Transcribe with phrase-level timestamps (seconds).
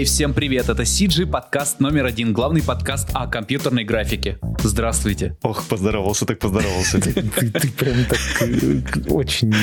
[0.00, 4.38] Эй, всем привет, это CG подкаст номер один, главный подкаст о компьютерной графике.
[4.62, 5.36] Здравствуйте.
[5.42, 7.02] Ох, поздоровался, так поздоровался.
[7.02, 9.54] Ты прям так э, очень...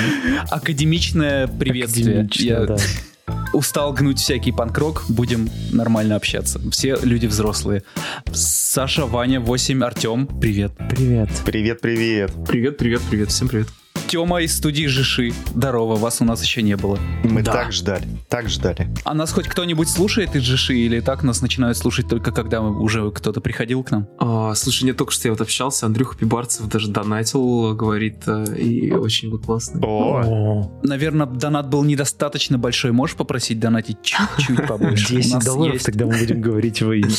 [0.51, 2.29] Академичное приветствие.
[3.51, 6.61] Устал гнуть всякий панкрок, будем нормально общаться.
[6.69, 7.81] Все люди взрослые.
[8.31, 10.73] Саша, Ваня, 8, Артем, привет.
[10.87, 11.29] Привет.
[11.45, 12.31] Привет, привет.
[12.47, 13.69] Привет, привет, привет, всем привет.
[14.07, 15.33] Тема из студии Жиши.
[15.53, 16.97] Здорово, вас у нас еще не было.
[17.25, 17.51] Мы да.
[17.51, 18.87] так ждали, так ждали.
[19.03, 23.11] А нас хоть кто-нибудь слушает из Жиши или так нас начинают слушать только когда уже
[23.11, 24.07] кто-то приходил к нам?
[24.17, 28.93] А, слушай, не только что я вот общался, Андрюха Пибарцев даже донатил, говорит, э, и
[28.93, 29.81] очень классно.
[29.83, 30.71] О.
[30.83, 32.93] Наверное, донат был недостаточно большой.
[32.93, 35.17] Можешь попросить донатить чуть-чуть побольше?
[35.17, 35.85] 10 долларов, есть...
[35.85, 37.09] тогда мы будем говорить имя.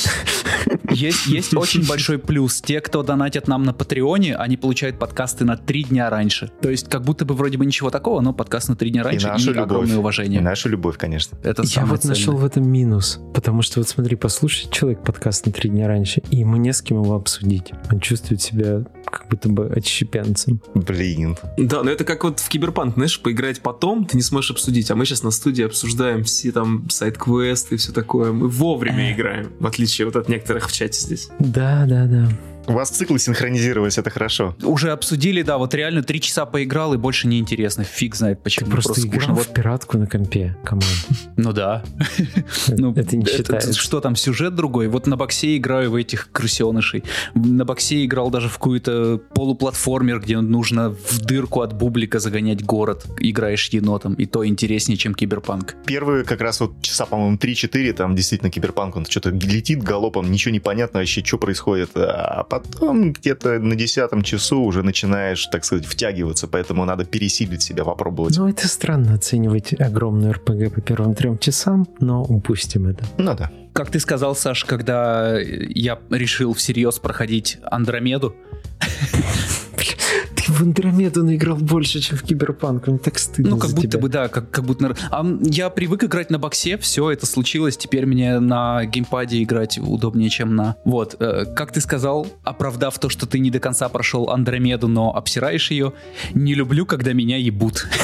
[0.91, 2.61] Есть, есть очень большой плюс.
[2.61, 6.51] Те, кто донатят нам на Патреоне, они получают подкасты на три дня раньше.
[6.61, 9.27] То есть как будто бы вроде бы ничего такого, но подкаст на три дня раньше
[9.27, 9.65] и, наша и любовь.
[9.65, 10.41] огромное уважение.
[10.41, 11.37] И наша любовь, конечно.
[11.43, 12.17] Это Я вот ценное.
[12.17, 16.23] нашел в этом минус, потому что вот смотри, послушает человек подкаст на три дня раньше,
[16.31, 17.73] и ему не с кем его обсудить.
[17.91, 20.61] Он чувствует себя как будто бы отщепенцем.
[20.75, 21.37] Блин.
[21.57, 24.97] Да, но это как вот в Киберпанк, знаешь, поиграть потом, ты не сможешь обсудить, а
[24.97, 28.33] мы сейчас на студии обсуждаем все там сайт-квесты и все такое.
[28.33, 31.29] Мы вовремя играем, в отличие вот от некоторых в чате здесь.
[31.39, 32.29] Да, да, да.
[32.69, 34.55] У вас циклы синхронизировались, это хорошо.
[34.63, 37.83] Уже обсудили, да, вот реально три часа поиграл, и больше не интересно.
[37.83, 38.67] Фиг знает, почему.
[38.67, 39.47] Ты просто, просто играл вот...
[39.47, 40.85] в пиратку на компе, come on.
[41.37, 41.85] Ну да.
[42.69, 43.73] ну, это не считается.
[43.73, 44.89] Что там, сюжет другой?
[44.89, 47.05] Вот на боксе играю в этих крысенышей.
[47.35, 53.07] На боксе играл даже в какую-то полуплатформер, где нужно в дырку от бублика загонять город.
[53.21, 55.77] Играешь енотом, и то интереснее, чем киберпанк.
[55.87, 60.53] Первые как раз вот часа, по-моему, 3-4, там действительно киберпанк, он что-то летит галопом, ничего
[60.53, 61.91] не понятно вообще, что происходит.
[61.95, 67.85] А потом где-то на десятом часу уже начинаешь, так сказать, втягиваться, поэтому надо пересилить себя,
[67.85, 68.37] попробовать.
[68.37, 73.05] Ну, это странно оценивать огромную РПГ по первым трем часам, но упустим это.
[73.19, 73.51] Ну да.
[73.73, 78.35] Как ты сказал, Саш, когда я решил всерьез проходить Андромеду,
[80.49, 82.87] в Андромеду наиграл больше, чем в Киберпанк.
[82.87, 84.01] Мне так стыдно Ну, как будто тебя.
[84.01, 84.97] бы, да, как, как будто...
[85.11, 90.31] А я привык играть на боксе, все, это случилось, теперь мне на геймпаде играть удобнее,
[90.31, 90.77] чем на...
[90.85, 95.15] Вот, э, как ты сказал, оправдав то, что ты не до конца прошел Андромеду, но
[95.15, 95.93] обсираешь ее,
[96.35, 97.87] не люблю, когда меня ебут.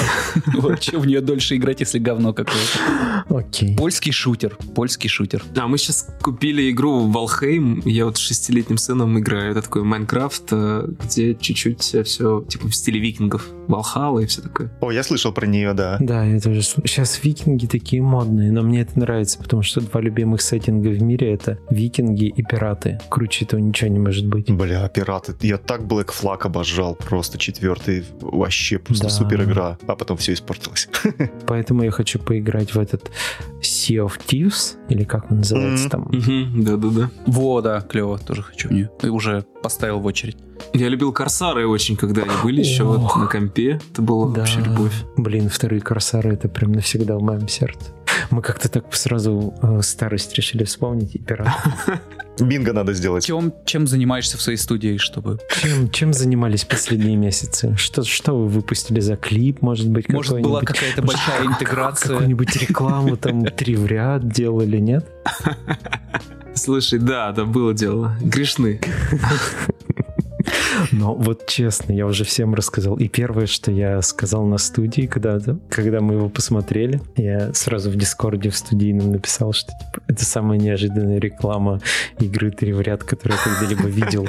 [0.54, 3.24] Вот, в нее дольше играть, если говно какое-то.
[3.28, 3.76] Окей.
[3.76, 5.42] Польский шутер, польский шутер.
[5.54, 10.88] Да, мы сейчас купили игру Valheim, я вот шестилетним сыном играю, это такой Майнкрафт, э,
[11.04, 14.70] где чуть-чуть все типа в стиле викингов, Валхала и все такое.
[14.80, 15.98] О, я слышал про нее, да.
[16.00, 20.42] Да, я тоже Сейчас викинги такие модные, но мне это нравится, потому что два любимых
[20.42, 22.98] сеттинга в мире это викинги и пираты.
[23.08, 24.50] Круче этого ничего не может быть.
[24.50, 25.34] Бля, пираты.
[25.40, 28.04] Я так Black Flag обожал, просто четвертый.
[28.20, 29.10] Вообще просто да.
[29.10, 29.78] супер игра.
[29.86, 30.88] А потом все испортилось.
[31.46, 33.10] Поэтому я хочу поиграть в этот
[33.60, 35.90] Sea of Thieves, или как он называется mm-hmm.
[35.90, 36.64] там.
[36.64, 37.10] Да-да-да.
[37.26, 38.90] Во, да, клево, тоже хочу в нее.
[39.02, 40.36] И уже поставил в очередь.
[40.74, 43.80] Я любил Корсары очень, когда они были еще вот на компе.
[43.92, 44.40] Это была да.
[44.40, 44.92] вообще любовь.
[45.16, 47.86] Блин, вторые Корсары это прям навсегда в моем сердце.
[48.30, 51.48] Мы как-то так сразу э, старость решили вспомнить и пират.
[52.38, 53.24] Бинго надо сделать.
[53.24, 55.38] Чем, чем занимаешься в своей студии, чтобы...
[55.62, 57.74] Чем, чем занимались последние месяцы?
[57.78, 60.10] Что, что вы выпустили за клип, может быть?
[60.10, 62.08] Может, была какая-то большая интеграция?
[62.08, 65.06] Какую-нибудь рекламу там три в ряд делали, нет?
[66.54, 68.16] Слушай, да, да, было дело.
[68.20, 68.80] Грешны.
[70.92, 72.96] Но вот честно, я уже всем рассказал.
[72.96, 77.96] И первое, что я сказал на студии, когда, когда мы его посмотрели, я сразу в
[77.96, 81.80] Дискорде в студийном написал, что типа, это самая неожиданная реклама
[82.20, 84.28] игры «Три в ряд», которую я когда-либо видел.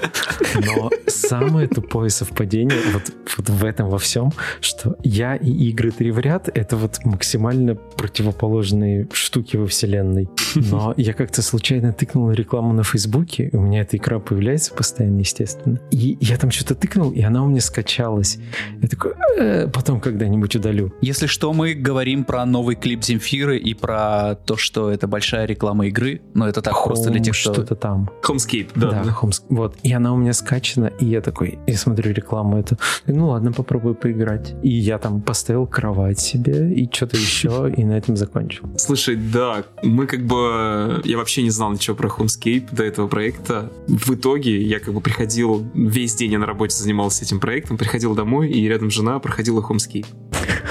[0.56, 3.04] Но самое тупое совпадение вот,
[3.38, 4.32] вот в этом во всем,
[4.62, 10.30] что я и игры «Три в ряд»— это вот максимально противоположные штуки во вселенной.
[10.56, 15.80] Но я как-то случайно тыкнул рекламу на Фейсбуке, у меня эта игра появляется постоянно, естественно.
[15.92, 18.38] И я там что-то тыкнул, и она у меня скачалась.
[18.82, 20.94] Я такой, э, потом когда-нибудь удалю.
[21.02, 25.88] Если что, мы говорим про новый клип Земфиры и про то, что это большая реклама
[25.88, 27.54] игры, но это так Home, просто для тех, что...
[27.54, 28.10] Что-то там.
[28.24, 28.92] Homescape, да.
[28.92, 29.18] Да, да.
[29.22, 29.44] Homes...
[29.50, 29.76] вот.
[29.84, 32.78] И она у меня скачана, и я такой, я смотрю рекламу эту,
[33.08, 34.56] ну ладно, попробую поиграть.
[34.64, 38.70] И я там поставил кровать себе и что-то еще, и на этом закончил.
[38.78, 41.02] Слушай, да, мы как бы...
[41.04, 43.72] Я вообще не знал ничего про Homescape до этого проекта.
[43.88, 48.16] В итоге я как бы приходил весь день я на работе занимался этим проектом, приходил
[48.16, 50.06] домой, и рядом жена проходила Homescape.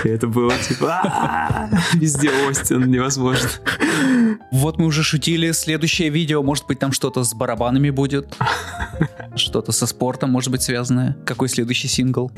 [0.05, 3.49] И это было типа «А, везде Остин, невозможно.
[4.51, 8.37] Вот мы уже шутили, следующее видео, может быть, там что-то с барабанами будет,
[9.37, 11.17] что-то со спортом, может быть, связанное.
[11.25, 12.31] Какой следующий сингл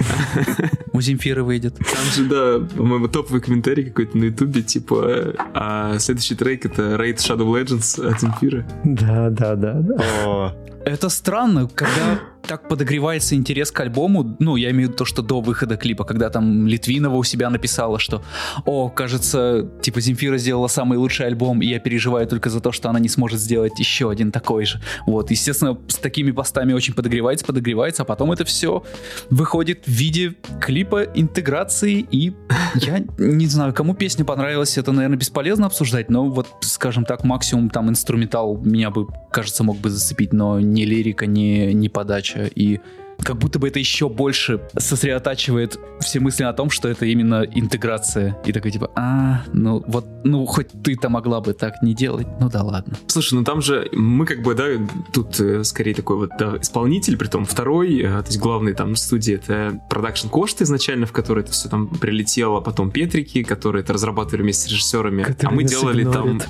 [0.92, 1.76] у Земфиры выйдет?
[1.76, 7.16] Там же, да, по-моему, топовый комментарий какой-то на ютубе, типа, а следующий трек это Raid
[7.16, 8.66] Shadow Legends от Земфиры.
[8.84, 10.54] Да, да, да, да.
[10.84, 15.22] Это странно, когда так подогревается интерес к альбому, ну, я имею в виду то, что
[15.22, 18.22] до выхода клипа, когда там Литвинова у себя написала, что,
[18.64, 22.88] о, кажется, типа Земфира сделала самый лучший альбом, и я переживаю только за то, что
[22.88, 24.80] она не сможет сделать еще один такой же.
[25.06, 28.84] Вот, естественно, с такими постами очень подогревается, подогревается, а потом это все
[29.30, 32.32] выходит в виде клипа интеграции, и
[32.74, 37.70] я не знаю, кому песня понравилась, это, наверное, бесполезно обсуждать, но вот, скажем так, максимум
[37.70, 42.80] там инструментал меня бы, кажется, мог бы зацепить, но ни лирика, ни, ни подача, и
[43.26, 48.38] как будто бы это еще больше сосредотачивает все мысли о том, что это именно интеграция.
[48.44, 52.48] И такой типа, а, ну вот, ну хоть ты-то могла бы так не делать, ну
[52.48, 52.96] да ладно.
[53.08, 54.66] Слушай, ну там же мы как бы, да,
[55.12, 58.94] тут э, скорее такой вот да, исполнитель, при том второй, э, то есть главный там
[58.94, 63.92] студии это продакшн Кошт изначально, в который это все там прилетело, потом Петрики, которые это
[63.92, 66.48] разрабатывали вместе с режиссерами, Которые а мы делали там игнорят.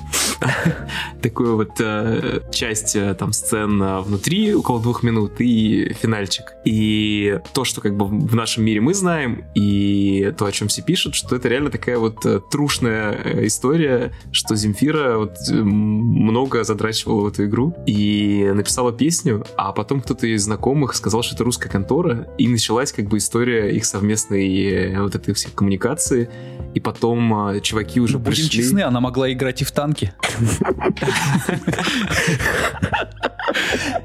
[1.23, 6.53] такую вот э, часть там сцен внутри, около двух минут, и финальчик.
[6.67, 10.81] И то, что как бы в нашем мире мы знаем, и то, о чем все
[10.81, 16.65] пишут, что это реально такая вот э, трушная э, история, что Земфира вот э, много
[16.65, 21.45] задрачивала в эту игру и написала песню, а потом кто-то из знакомых сказал, что это
[21.45, 26.29] русская контора, и началась как бы история их совместной вот этой всей коммуникации,
[26.75, 28.49] и потом чуваки уже Ну, будем пришли...
[28.49, 30.11] честны, она могла играть и в танки.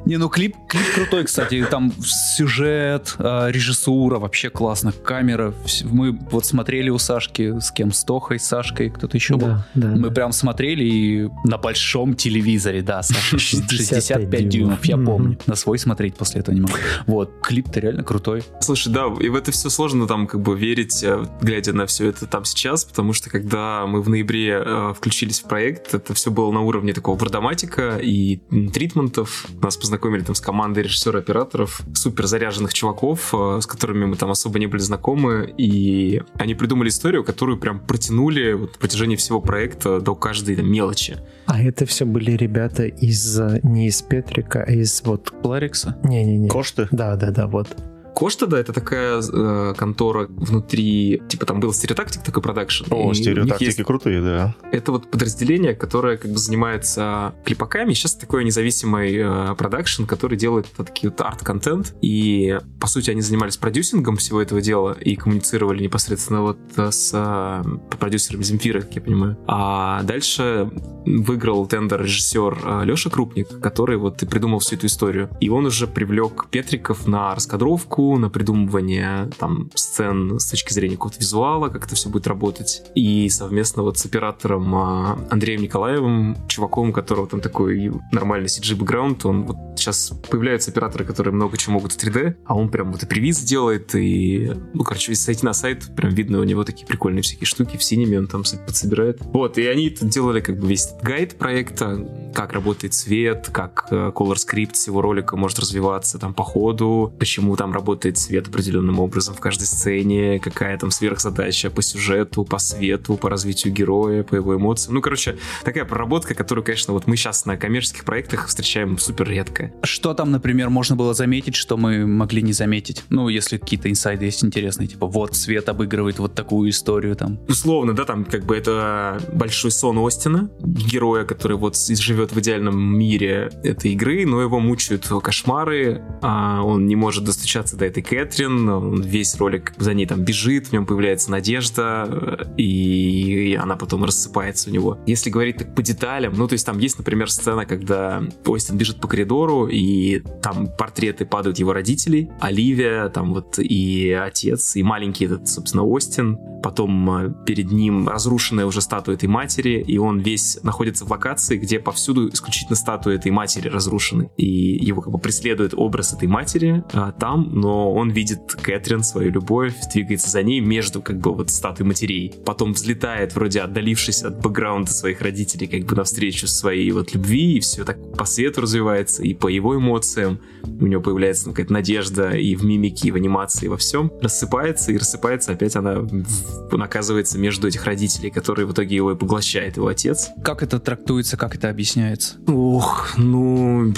[0.05, 1.65] Не, ну клип, клип крутой, кстати.
[1.71, 4.93] Там сюжет, э, режиссура, вообще классно.
[4.93, 5.55] Камера.
[5.85, 7.93] Мы вот смотрели у Сашки, с кем?
[7.93, 9.47] С Тохой, с Сашкой, кто-то еще был.
[9.47, 9.89] Да, да.
[9.89, 10.15] Мы да.
[10.15, 14.03] прям смотрели и на большом телевизоре, да, Саша, 65
[14.33, 15.39] 65 дюймов, я помню.
[15.47, 16.75] На свой смотреть после этого не могу.
[17.07, 18.43] Вот, клип-то реально крутой.
[18.61, 22.09] Слушай, да, и в это все сложно там как бы верить, э, глядя на все
[22.09, 26.31] это там сейчас, потому что когда мы в ноябре э, включились в проект, это все
[26.31, 28.39] было на уровне такого вардоматика и
[28.73, 29.47] тритментов.
[29.63, 34.59] Нас познакомили там с командой режиссера-операторов, супер заряженных чуваков, э, с которыми мы там особо
[34.59, 40.01] не были знакомы, и они придумали историю, которую прям протянули вот, на протяжении всего проекта
[40.01, 41.19] до каждой там, мелочи.
[41.47, 45.31] А это все были ребята из э, не из Петрика, а из вот.
[45.43, 45.99] Пларикса?
[46.03, 46.49] Не-не-не.
[46.49, 46.89] Кошты?
[46.91, 47.69] Да, да, да, вот.
[48.15, 52.85] Кошта, да, это такая э, контора внутри, типа там был Stereotactic такой продакшн.
[52.91, 54.55] О, Stereotactic есть крутые, да.
[54.71, 57.95] Это вот подразделение, которое как бы занимается клипаками.
[57.95, 61.95] Сейчас такой независимый э, продакшн, который делает вот такие вот арт-контент.
[62.03, 67.13] И, по сути, они занимались продюсингом всего этого дела и коммуницировали непосредственно вот э, с
[67.15, 69.39] э, продюсером Земфиры, как я понимаю.
[69.47, 70.71] А дальше
[71.05, 75.31] выиграл тендер режиссер Леша Крупник, который вот и придумал всю эту историю.
[75.41, 81.21] И он уже привлек Петриков на раскадровку, на придумывание там сцен с точки зрения какого-то
[81.21, 82.83] визуала, как это все будет работать.
[82.95, 89.45] И совместно вот с оператором а, Андреем Николаевым, чуваком, которого там такой нормальный CG-бэкграунд, он
[89.45, 93.07] вот сейчас появляются операторы, которые много чего могут в 3D, а он прям вот и
[93.07, 97.23] превиз делает, и, ну, короче, если зайти на сайт, прям видно у него такие прикольные
[97.23, 99.21] всякие штуки, в синеме он там подсобирает.
[99.21, 104.37] Вот, и они делали как бы весь гайд проекта, как работает цвет, как э, color
[104.37, 109.41] script всего ролика может развиваться там по ходу, почему там работает цвет определенным образом в
[109.41, 114.95] каждой сцене, какая там сверхзадача по сюжету, по свету, по развитию героя, по его эмоциям.
[114.95, 119.73] Ну, короче, такая проработка, которую, конечно, вот мы сейчас на коммерческих проектах встречаем супер редко.
[119.83, 123.05] Что там, например, можно было заметить, что мы могли не заметить?
[123.11, 127.39] Ну, если какие-то инсайды есть интересные, типа вот свет обыгрывает вот такую историю там.
[127.49, 132.81] Условно, да, там как бы это большой сон Остина, героя, который вот живет в идеальном
[132.81, 139.01] мире этой игры, но его мучают кошмары, а он не может достучаться до этой Кэтрин,
[139.03, 144.73] весь ролик за ней там бежит, в нем появляется надежда, и она потом рассыпается у
[144.73, 144.99] него.
[145.07, 149.01] Если говорить так по деталям, ну, то есть там есть, например, сцена, когда Остин бежит
[149.01, 155.25] по коридору, и там портреты падают его родителей, Оливия, там вот и отец, и маленький
[155.25, 160.63] этот, собственно, Остин, потом э, перед ним разрушенная уже статуя этой матери, и он весь
[160.63, 164.31] находится в локации, где повсюду всюду исключительно статуя этой матери разрушены.
[164.37, 164.47] И
[164.85, 169.75] его как бы преследует образ этой матери а, там, но он видит Кэтрин, свою любовь,
[169.93, 172.35] двигается за ней между как бы вот статуей матерей.
[172.45, 177.61] Потом взлетает, вроде отдалившись от бэкграунда своих родителей, как бы навстречу своей вот любви, и
[177.61, 180.41] все так по свету развивается, и по его эмоциям.
[180.63, 184.13] У него появляется ну, какая-то надежда и в мимике, и в анимации, и во всем.
[184.21, 189.17] Рассыпается, и рассыпается опять она в, оказывается между этих родителей, которые в итоге его и
[189.17, 190.31] поглощает его отец.
[190.45, 192.37] Как это трактуется, как это объясняется?
[192.47, 193.93] Ох, ну...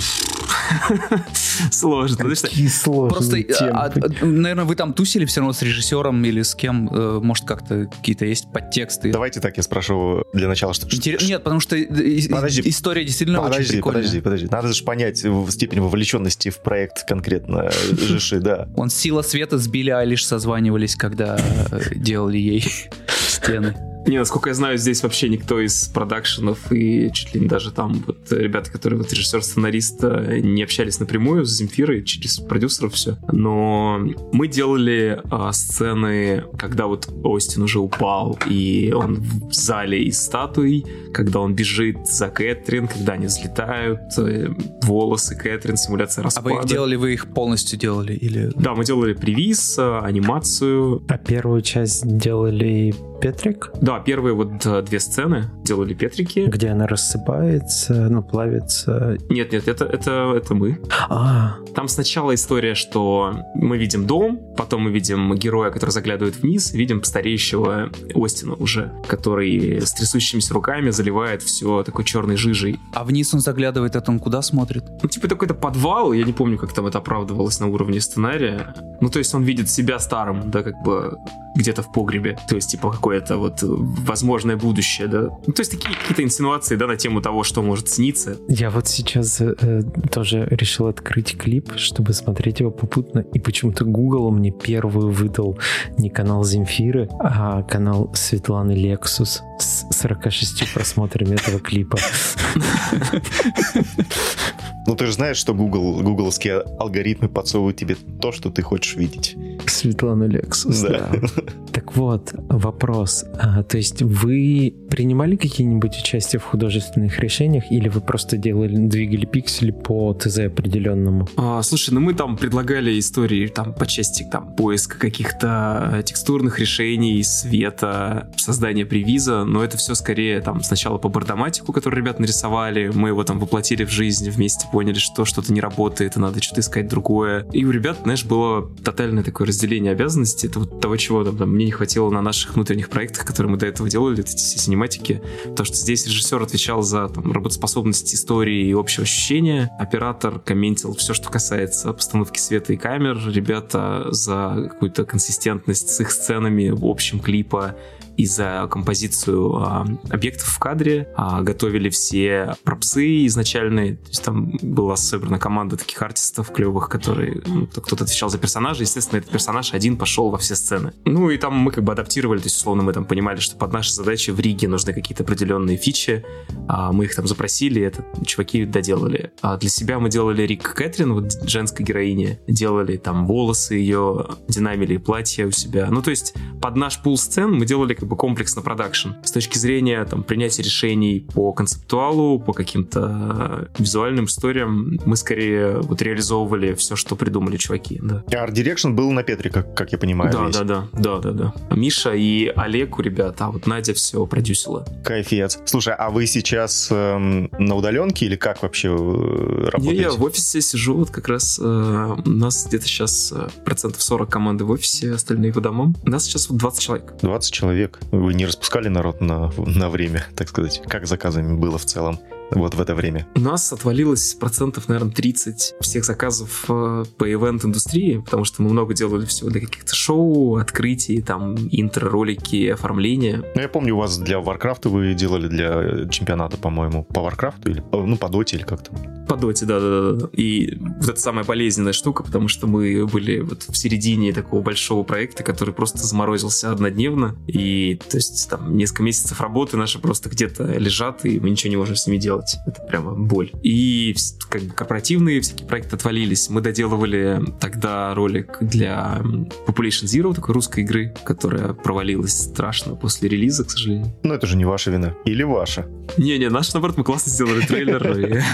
[1.70, 2.16] Сложно.
[2.16, 3.70] Какие сложные Просто, темы.
[3.70, 6.88] а, а, наверное, вы там тусили все равно с режиссером или с кем?
[6.92, 9.12] Э, Может, как-то какие-то есть подтексты?
[9.12, 10.86] Давайте так, я спрошу для начала, что...
[11.24, 14.02] Нет, потому что э, история действительно очень Подожди, прикольная.
[14.02, 14.48] подожди, подожди.
[14.50, 18.68] Надо же понять степень вовлеченности в проект конкретно Жиши, да.
[18.76, 21.36] Он «Сила света» с Билли Айлиш созванивались, когда
[21.70, 22.64] э, делали ей
[23.28, 23.74] стены.
[24.06, 28.04] Не, насколько я знаю, здесь вообще никто из продакшенов и чуть ли не даже там
[28.06, 33.16] вот ребята, которые вот режиссер-сценарист, э, не общались напрямую с Земфирой, через продюсеров все.
[33.32, 34.00] Но
[34.32, 40.84] мы делали а, сцены, когда вот Остин уже упал, и он в зале из статуй,
[41.12, 44.48] когда он бежит за Кэтрин, когда они взлетают, э,
[44.82, 46.48] волосы Кэтрин, симуляция А распада.
[46.48, 48.12] вы их делали, вы их полностью делали?
[48.14, 48.50] Или...
[48.54, 54.82] Да, мы делали привиз, э, анимацию, А первую часть делали Петрик, Да, первые вот э,
[54.82, 56.40] две сцены делали Петрики.
[56.40, 59.16] где она рассыпается, ну, плавится.
[59.28, 60.78] Нет, нет, это, это, это мы.
[61.08, 66.72] А, Там сначала история, что мы видим дом, потом мы видим героя, который заглядывает вниз,
[66.72, 72.78] видим стареющего Остина уже, который с трясущимися руками заливает все такой черной жижей.
[72.92, 74.84] А вниз он заглядывает, это он куда смотрит?
[75.02, 78.74] Ну, типа какой-то подвал, я не помню, как там это оправдывалось на уровне сценария.
[79.00, 81.16] Ну, то есть он видит себя старым, да, как бы
[81.56, 82.36] где-то в погребе.
[82.48, 83.66] То есть, типа, какое-то вот э,
[84.06, 85.28] возможное будущее, да.
[85.46, 88.38] Ну, то есть такие какие-то инсинуации, да, на тему того, что может сниться.
[88.48, 94.30] я вот сейчас э, тоже решил открыть клип, чтобы смотреть его попутно, и почему-то Google
[94.30, 95.58] мне первую выдал
[95.98, 101.98] не канал Земфиры, а канал Светланы Лексус с 46 просмотрами этого клипа.
[104.86, 109.36] Ну, ты же знаешь, что Google, гугловские алгоритмы подсовывают тебе то, что ты хочешь видеть.
[109.66, 111.10] Светлана Лексус, Да.
[111.10, 111.28] да.
[111.72, 113.24] Так вот, вопрос.
[113.38, 119.26] А, то есть вы принимали какие-нибудь участие в художественных решениях или вы просто делали, двигали
[119.26, 121.28] пиксели по ТЗ определенному?
[121.36, 126.60] А, слушай, ну мы там предлагали истории там по части там поиска каких-то э, текстурных
[126.60, 132.90] решений, света, создания привиза, но это все скорее там сначала по бардоматику, который ребят нарисовали,
[132.94, 136.60] мы его там воплотили в жизнь, вместе поняли, что что-то не работает, и надо что-то
[136.60, 137.46] искать другое.
[137.52, 141.54] И у ребят, знаешь, было тотальное такое разделение обязанностей, это вот того, чего там, там,
[141.54, 145.22] мне не хватило на наших внутренних проектах, которые мы до этого делали, эти все синематики,
[145.44, 151.14] потому что здесь режиссер отвечал за там, работоспособность истории и общего ощущения, оператор комментил все,
[151.14, 157.20] что касается постановки света и камер, ребята за какую-то консистентность с их сценами в общем
[157.20, 157.76] клипа
[158.16, 164.52] и за композицию а, объектов в кадре, а, готовили все пропсы изначальные, то есть там
[164.62, 169.74] была собрана команда таких артистов клевых, которые, ну, кто-то отвечал за персонажа, естественно, этот персонаж
[169.74, 170.92] один пошел во все сцены.
[171.04, 173.72] Ну и там мы как бы адаптировали, то есть условно мы там понимали, что под
[173.72, 176.24] наши задачи в Риге нужны какие-то определенные фичи,
[176.68, 179.32] а, мы их там запросили, это чуваки доделали.
[179.42, 184.96] А для себя мы делали Рик Кэтрин, вот женской героине, делали там волосы ее, динамили
[184.96, 185.88] платья у себя.
[185.90, 189.12] Ну то есть под наш пул сцен мы делали как бы комплексно продакшн.
[189.22, 196.02] С точки зрения там принятия решений по концептуалу, по каким-то визуальным историям, мы скорее вот
[196.02, 198.22] реализовывали все, что придумали чуваки, да.
[198.28, 200.30] Art Direction был на Петре, как, как я понимаю.
[200.32, 200.56] Да, весь.
[200.56, 201.74] да, да, да, да, да.
[201.74, 204.84] Миша и Олег у ребят, а вот Надя все продюсила.
[205.02, 205.58] Кайфец.
[205.64, 210.02] Слушай, а вы сейчас эм, на удаленке или как вообще э, Не, работаете?
[210.02, 214.28] я в офисе сижу, вот как раз э, у нас где-то сейчас э, процентов 40
[214.28, 215.96] команды в офисе, остальные по домам.
[216.04, 217.14] У нас сейчас вот 20 человек.
[217.22, 217.93] 20 человек.
[218.10, 220.82] Вы не распускали народ на, на время, так сказать?
[220.88, 222.18] Как заказами было в целом?
[222.54, 223.26] Вот в это время.
[223.34, 228.94] У нас отвалилось процентов, наверное, 30 всех заказов э, по ивент-индустрии, потому что мы много
[228.94, 233.42] делали всего для каких-то шоу, открытий, там, интро-ролики, оформления.
[233.54, 237.80] Ну, я помню, у вас для Warcraft вы делали для чемпионата, по-моему, по Warcraft или,
[237.80, 238.92] э, ну, по Доте или как-то.
[239.28, 240.28] По доте, да-да-да.
[240.32, 245.02] И вот это самая болезненная штука, потому что мы были вот в середине такого большого
[245.02, 247.36] проекта, который просто заморозился однодневно.
[247.46, 251.76] И, то есть, там, несколько месяцев работы наши просто где-то лежат, и мы ничего не
[251.76, 252.43] можем с ними делать.
[252.44, 252.60] Делать.
[252.66, 253.50] Это прямо боль.
[253.62, 254.14] И
[254.48, 256.48] как бы корпоративные всякие проекты отвалились.
[256.48, 259.20] Мы доделывали тогда ролик для
[259.66, 264.12] Population Zero, такой русской игры, которая провалилась страшно после релиза, к сожалению.
[264.22, 265.14] Но это же не ваша вина.
[265.24, 265.86] Или ваша?
[266.16, 268.02] Не-не, наш, наоборот, мы классно сделали трейлер.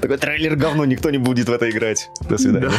[0.00, 2.08] Такой трейлер говно, никто не будет в это играть.
[2.28, 2.70] До свидания.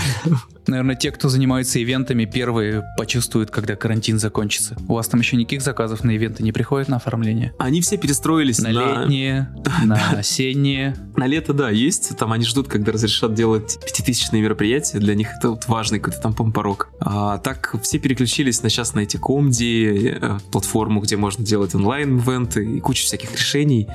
[0.67, 4.77] Наверное, те, кто занимается ивентами, первые почувствуют, когда карантин закончится.
[4.87, 7.53] У вас там еще никаких заказов на ивенты не приходит на оформление?
[7.57, 8.69] Они все перестроились на...
[8.69, 9.49] На летние,
[10.11, 10.95] на осенние.
[11.15, 12.17] На лето, да, есть.
[12.17, 14.99] Там они ждут, когда разрешат делать пятитысячные мероприятия.
[14.99, 16.89] Для них это вот важный какой-то там порог.
[16.99, 22.77] А так все переключились на сейчас на эти комди, э, платформу, где можно делать онлайн-ивенты
[22.77, 23.87] и кучу всяких решений.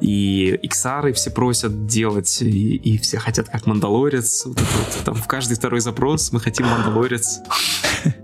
[0.00, 4.44] И XR все просят делать, и, и все хотят как Мандалорец.
[4.46, 7.40] Вот вот, там в каждый второй запрос мы хотим Мандалорец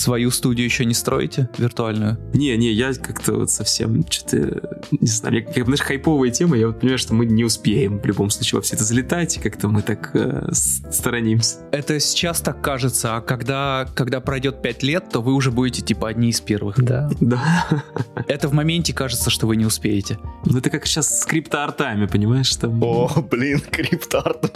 [0.00, 2.18] свою студию еще не строите, виртуальную?
[2.32, 6.68] Не, не, я как-то вот совсем что-то, не знаю, я, как, знаешь, хайповая тема, я
[6.68, 9.68] вот понимаю, что мы не успеем в любом случае во все это залетать, и как-то
[9.68, 11.58] мы так э, сторонимся.
[11.70, 16.08] Это сейчас так кажется, а когда, когда пройдет 5 лет, то вы уже будете типа
[16.08, 16.82] одни из первых.
[16.82, 17.10] Да.
[17.20, 17.84] Да.
[18.26, 20.18] Это в моменте кажется, что вы не успеете.
[20.44, 22.54] Ну это как сейчас с криптоартами, понимаешь?
[22.56, 22.82] Там...
[22.82, 24.52] О, блин, криптоарт.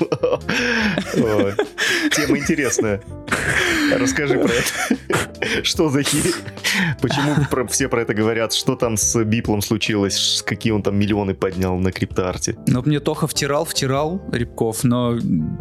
[2.12, 3.02] Тема интересная.
[3.92, 5.33] Расскажи про это.
[5.62, 6.32] Что за хи?
[7.00, 8.52] Почему про, все про это говорят?
[8.52, 10.42] Что там с Биплом случилось?
[10.46, 12.56] Какие он там миллионы поднял на криптоарте?
[12.66, 15.18] Ну, мне Тоха втирал, втирал Рябков, но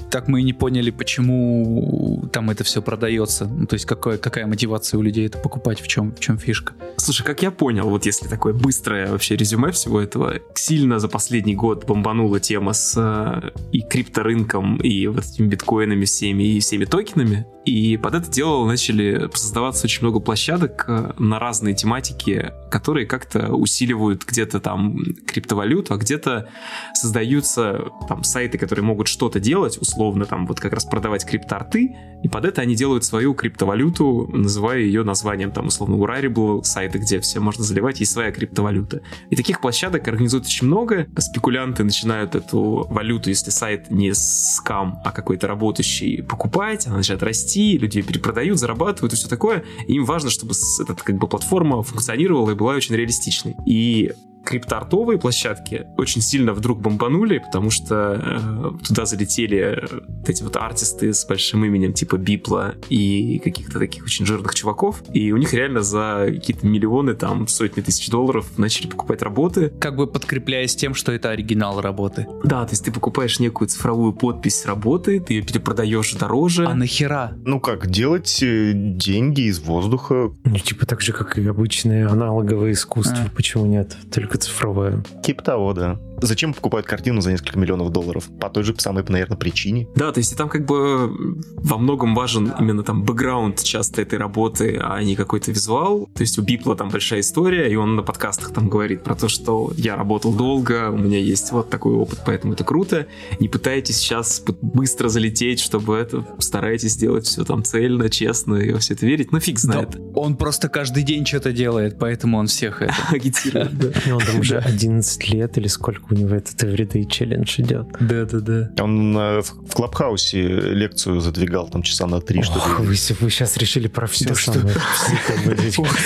[0.09, 3.45] так мы и не поняли, почему там это все продается.
[3.45, 6.73] Ну, то есть какая, какая мотивация у людей это покупать, в чем, в чем фишка.
[6.97, 11.55] Слушай, как я понял, вот если такое быстрое вообще резюме всего этого, сильно за последний
[11.55, 17.45] год бомбанула тема с э, и крипторынком, и вот этими биткоинами всеми, и всеми токенами,
[17.65, 23.53] и под это дело начали создаваться очень много площадок э, на разные тематики, которые как-то
[23.53, 26.49] усиливают где-то там криптовалюту, а где-то
[26.93, 32.27] создаются там сайты, которые могут что-то делать, условно там вот как раз продавать криптоарты, и
[32.27, 37.39] под это они делают свою криптовалюту, называя ее названием там условно Urarible, сайты, где все
[37.39, 39.01] можно заливать, есть своя криптовалюта.
[39.29, 45.11] И таких площадок организуют очень много, спекулянты начинают эту валюту, если сайт не скам, а
[45.11, 49.63] какой-то работающий, покупать, она начинает расти, расти, люди перепродают, зарабатывают и все такое.
[49.87, 53.55] Им важно, чтобы эта как бы платформа функционировала и была очень реалистичной.
[53.65, 54.11] И
[54.43, 61.13] криптоартовые площадки очень сильно вдруг бомбанули, потому что э, туда залетели вот эти вот артисты
[61.13, 65.81] с большим именем типа Бипла и каких-то таких очень жирных чуваков, и у них реально
[65.81, 69.69] за какие-то миллионы, там, сотни тысяч долларов начали покупать работы.
[69.79, 72.27] Как бы подкрепляясь тем, что это оригинал работы.
[72.43, 76.65] Да, то есть ты покупаешь некую цифровую подпись работы, ты ее перепродаешь дороже.
[76.65, 77.33] А нахера?
[77.45, 80.31] Ну как, делать э, деньги из воздуха?
[80.43, 83.25] Ну, типа так же, как и обычное аналоговое искусство.
[83.25, 83.35] А.
[83.35, 83.95] Почему нет?
[84.11, 85.03] Только только цифровая.
[85.23, 85.97] Типа того, да.
[86.23, 88.29] Зачем покупают картину за несколько миллионов долларов?
[88.39, 89.89] По той же самой, наверное, причине.
[89.93, 91.13] Да, то есть там как бы
[91.55, 96.07] во многом важен именно там бэкграунд часто этой работы, а не какой-то визуал.
[96.15, 99.27] То есть у Бипла там большая история, и он на подкастах там говорит про то,
[99.27, 103.07] что я работал долго, у меня есть вот такой опыт, поэтому это круто.
[103.41, 108.79] Не пытайтесь сейчас быстро залететь, чтобы это старайтесь сделать все там цельно, честно и во
[108.79, 109.33] все это верить.
[109.33, 109.89] Ну фиг знает.
[109.91, 113.73] Да, он просто каждый день что-то делает, поэтому он всех это агитирует.
[114.07, 117.87] Он там уже 11 лет или сколько у него этот everyday челлендж идет.
[117.99, 118.71] Да-да-да.
[118.81, 122.61] Он э, в Клабхаусе лекцию задвигал там часа на три, что ли.
[122.79, 124.75] Вы, вы сейчас решили про все да самое.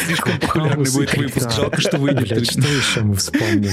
[0.06, 1.52] Слишком популярный будет выпуск.
[1.52, 2.50] Жалко, что выйдет.
[2.50, 3.72] Что еще мы вспомним?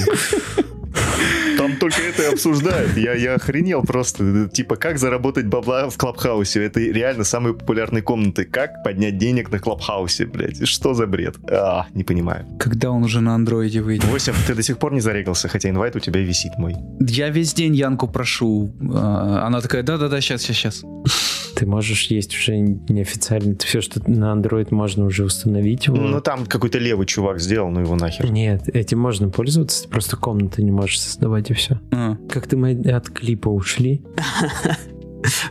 [1.80, 2.96] Только это и обсуждают.
[2.96, 4.48] Я, я охренел просто.
[4.48, 6.64] Типа, как заработать бабла в Клабхаусе?
[6.64, 8.44] Это реально самые популярные комнаты.
[8.44, 10.66] Как поднять денег на Клабхаусе, блядь?
[10.66, 11.36] Что за бред?
[11.50, 12.46] А, не понимаю.
[12.58, 14.04] Когда он уже на андроиде выйдет?
[14.04, 16.74] Восемь, ты до сих пор не зарегался, хотя инвайт у тебя висит мой.
[17.00, 18.72] Я весь день Янку прошу.
[18.92, 21.43] А, она такая, да-да-да, сейчас, сейчас, сейчас.
[21.54, 23.56] Ты можешь есть уже неофициально.
[23.58, 25.96] Все, что на Android можно уже установить его.
[25.96, 28.30] Ну, там какой-то левый чувак сделал, ну его нахер.
[28.30, 31.80] Нет, этим можно пользоваться, просто комнаты не можешь создавать и все.
[31.92, 32.16] А.
[32.28, 34.02] Как-то мы от клипа ушли.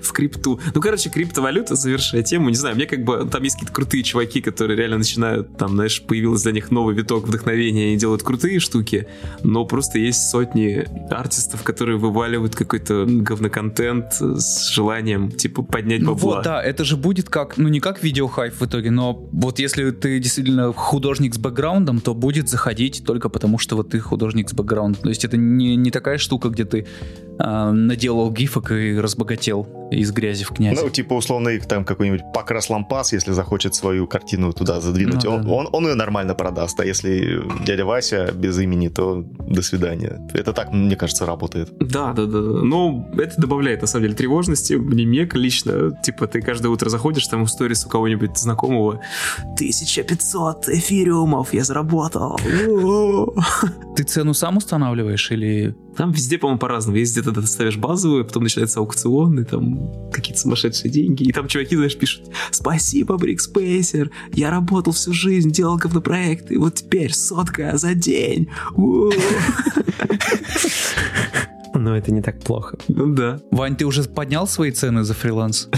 [0.01, 0.59] в крипту.
[0.73, 4.41] Ну, короче, криптовалюта, завершая тему, не знаю, мне как бы, там есть какие-то крутые чуваки,
[4.41, 9.07] которые реально начинают, там, знаешь, появился для них новый виток вдохновения, они делают крутые штуки,
[9.43, 16.35] но просто есть сотни артистов, которые вываливают какой-то говноконтент с желанием, типа, поднять ну бабла.
[16.35, 19.91] Вот, да, это же будет как, ну, не как видеохайп в итоге, но вот если
[19.91, 24.53] ты действительно художник с бэкграундом, то будет заходить только потому, что вот ты художник с
[24.53, 25.01] бэкграундом.
[25.01, 26.85] То есть это не, не такая штука, где ты
[27.39, 30.79] э, наделал гифок и разбогател из грязи в князь.
[30.81, 35.31] Ну, типа, условно, их там какой-нибудь покрас лампас, если захочет свою картину туда задвинуть, Ну,
[35.31, 35.49] он, да.
[35.51, 36.79] он, он ее нормально продаст.
[36.79, 40.19] А если дядя Вася без имени, то до свидания.
[40.33, 41.69] Это так, мне кажется, работает.
[41.79, 42.39] Да, да, да.
[42.39, 44.73] Но это добавляет, на самом деле, тревожности.
[44.73, 45.91] Мне мег лично.
[46.03, 48.99] Типа, ты каждое утро заходишь, там в сторис у кого-нибудь знакомого
[49.55, 52.39] 1500 эфириумов я заработал.
[53.95, 55.75] Ты цену сам устанавливаешь или...
[55.97, 56.97] Там везде, по-моему, по-разному.
[56.97, 61.23] Есть где-то ты ставишь базовую, потом начинается аукцион, и там какие-то сумасшедшие деньги.
[61.23, 66.75] И там чуваки, знаешь, пишут, спасибо, Брикспейсер, я работал всю жизнь, делал говнопроекты, и вот
[66.75, 68.49] теперь сотка за день.
[68.75, 69.11] У-у-у».
[71.75, 72.77] Но это не так плохо.
[72.87, 73.39] Ну да.
[73.51, 75.69] Вань, ты уже поднял свои цены за фриланс?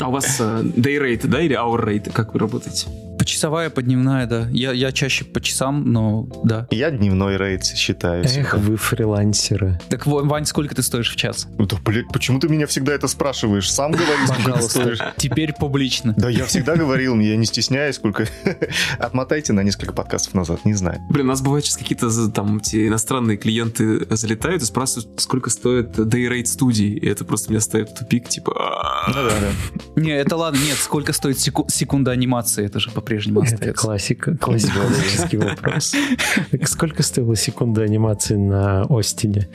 [0.00, 2.10] А у вас э, day rate, да, или hour rate?
[2.12, 2.86] Как вы работаете?
[3.28, 4.48] Почасовая, подневная, да.
[4.50, 6.66] Я, я чаще по часам, но да.
[6.70, 8.24] Я дневной рейд считаю.
[8.24, 8.56] Эх, всегда.
[8.56, 9.78] вы фрилансеры.
[9.90, 11.46] Так, Ва- Вань, сколько ты стоишь в час?
[11.58, 13.70] Да, блядь, почему ты меня всегда это спрашиваешь?
[13.70, 14.98] Сам говори, сколько ты стоишь.
[15.18, 16.14] Теперь публично.
[16.16, 18.26] Да, я всегда говорил, я не стесняюсь, сколько...
[18.98, 20.98] Отмотайте на несколько подкастов назад, не знаю.
[21.10, 25.98] Блин, у нас бывает сейчас какие-то там эти иностранные клиенты залетают и спрашивают, сколько стоит
[25.98, 26.96] day rate студии.
[26.96, 28.52] И это просто меня ставит в тупик, типа...
[28.56, 29.08] «А-а-а».
[29.08, 30.00] Ну да, да.
[30.00, 33.82] Не, это ладно, нет, сколько стоит секу- секунда анимации, это же по-прежнему Это остается.
[33.82, 35.94] классика, классический вопрос.
[36.64, 39.48] Сколько стоила секунда анимации на Остине?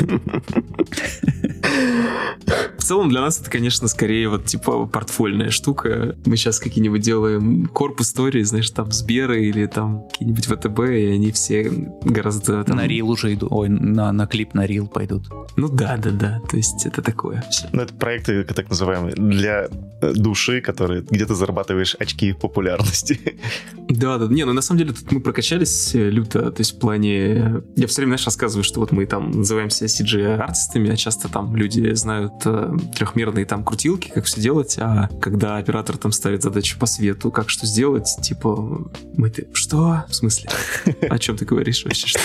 [2.90, 6.16] В целом для нас это, конечно, скорее вот типа портфольная штука.
[6.26, 11.30] Мы сейчас какие-нибудь делаем корпус истории, знаешь, там Сберы или там какие-нибудь ВТБ, и они
[11.30, 11.70] все
[12.02, 12.78] гораздо там...
[12.78, 13.46] На рил уже иду.
[13.48, 15.28] Ой, на, на клип на рил пойдут.
[15.56, 16.40] Ну да, да, да.
[16.50, 17.44] То есть это такое.
[17.72, 19.68] Ну, это проекты, так называемые, для
[20.02, 23.38] э, души, которые, где ты зарабатываешь очки популярности.
[23.88, 26.78] Да, да, не, ну на самом деле тут мы прокачались э, люто, то есть в
[26.78, 27.62] плане...
[27.76, 31.92] Я все время, знаешь, рассказываю, что вот мы там называемся CG-артистами, а часто там люди
[31.94, 36.86] знают э, трехмерные там крутилки, как все делать, а когда оператор там ставит задачу по
[36.86, 39.48] свету, как что сделать, типа, мы ты...
[39.52, 40.04] Что?
[40.08, 40.50] В смысле?
[41.08, 42.06] О чем ты говоришь вообще?
[42.06, 42.20] Что,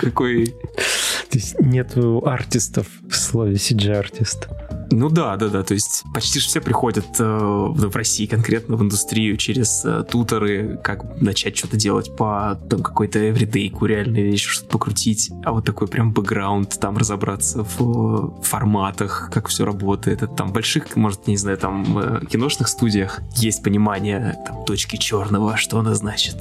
[0.00, 0.46] какой...
[0.46, 4.48] То есть нету артистов в слове CG-артист.
[4.92, 8.76] Ну да, да, да, то есть почти же все приходят э, в в России конкретно
[8.76, 14.32] в индустрию через э, туторы, как начать что-то делать по там какой-то эвридейку реально или
[14.32, 19.64] еще что-то покрутить, а вот такой прям бэкграунд, там разобраться в э, форматах, как все
[19.64, 24.64] работает, это там в больших, может, не знаю, там э, киношных студиях есть понимание там
[24.64, 26.36] точки черного, что она значит,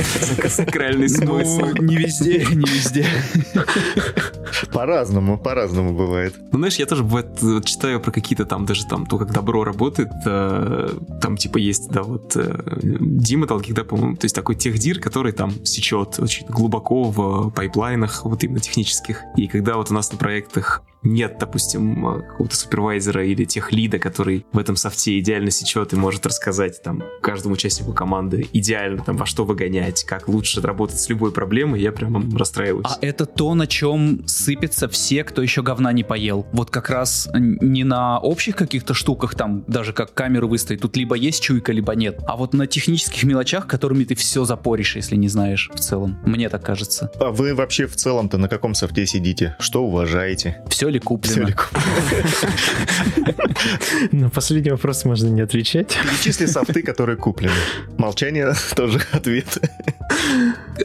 [0.48, 1.66] сакральный смысл.
[1.76, 3.06] Ну, не везде, не везде.
[4.72, 6.34] По-разному, по-разному бывает.
[6.52, 10.10] Ну, знаешь, я тоже бывает читаю про какие-то там, даже там, то, как добро работает,
[10.26, 10.88] э,
[11.20, 15.32] там, типа, есть, да, вот э, Дима Толких, да, по-моему, то есть такой техдир, который
[15.32, 19.22] там сечет очень глубоко в пайплайнах, вот именно технических.
[19.36, 23.98] И когда вот у нас на проектах нет, допустим, э, какого-то супервайзера или тех лида,
[23.98, 29.16] который в этом софте идеально сечет и может рассказать там каждому участнику команды идеально там
[29.16, 32.86] во что выгонять, как лучше работать с любой проблемой, я прям расстраиваюсь.
[32.86, 36.46] А это то, на чем сыпятся все, кто еще говна не поел.
[36.52, 41.14] Вот как раз не на общих каких-то штуках, там даже как камеру выставить, тут либо
[41.14, 42.20] есть чуйка, либо нет.
[42.26, 46.18] А вот на технических мелочах, которыми ты все запоришь, если не знаешь в целом.
[46.26, 47.10] Мне так кажется.
[47.18, 49.56] А вы вообще в целом-то на каком софте сидите?
[49.58, 50.62] Что уважаете?
[50.68, 51.46] Все ли куплено?
[51.46, 51.54] Всё ли
[54.12, 55.98] На последний вопрос можно не отвечать.
[56.02, 57.54] Перечисли софты, которые куплены.
[57.98, 59.58] Молчание тоже ответ.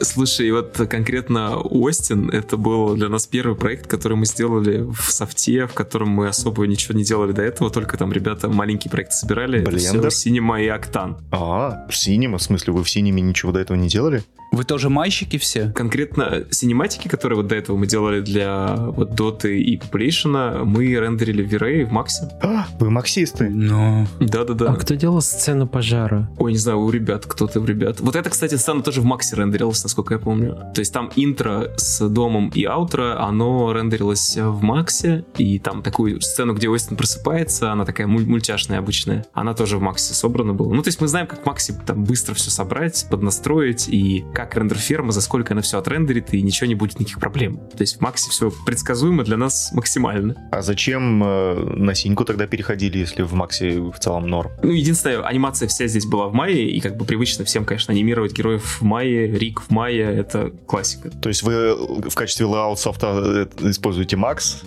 [0.02, 5.66] Слушай, вот конкретно Остин, это был для нас первый проект, который мы сделали в софте,
[5.66, 9.60] в котором мы особо ничего не делали до этого, только там ребята маленькие проекты собирали.
[9.60, 10.08] Это всё Blender?
[10.08, 11.16] Cinema и Octane.
[11.32, 14.22] А, в синема, в смысле, вы в синеме ничего до этого не делали?
[14.56, 15.70] Вы тоже майщики все?
[15.74, 21.42] Конкретно синематики, которые вот до этого мы делали для вот Dota и Population, мы рендерили
[21.42, 22.30] в V-Ray в Максе.
[22.42, 23.50] А, вы максисты.
[23.50, 24.06] Ну...
[24.18, 24.72] Да-да-да.
[24.72, 26.30] А кто делал сцену пожара?
[26.38, 28.00] Ой, не знаю, у ребят, кто-то у ребят.
[28.00, 30.56] Вот это, кстати, сцена тоже в Максе рендерилась, насколько я помню.
[30.74, 36.22] То есть там интро с домом и аутро, оно рендерилось в Максе, и там такую
[36.22, 40.72] сцену, где Остин просыпается, она такая муль- мультяшная обычная, она тоже в Максе собрана была.
[40.72, 44.45] Ну, то есть мы знаем, как в Максе там быстро все собрать, поднастроить, и как
[44.54, 47.58] рендер-ферма, за сколько она все отрендерит, и ничего не будет никаких проблем.
[47.70, 50.36] То есть в Максе все предсказуемо для нас максимально.
[50.52, 54.50] А зачем э, на синьку тогда переходили, если в максе в целом норм?
[54.62, 58.32] Ну, единственная анимация вся здесь была в мае, и как бы привычно всем, конечно, анимировать
[58.32, 61.10] героев в Maya, риг в Maya, это классика.
[61.10, 61.74] То есть вы
[62.08, 64.64] в качестве layout софта э, используете Max?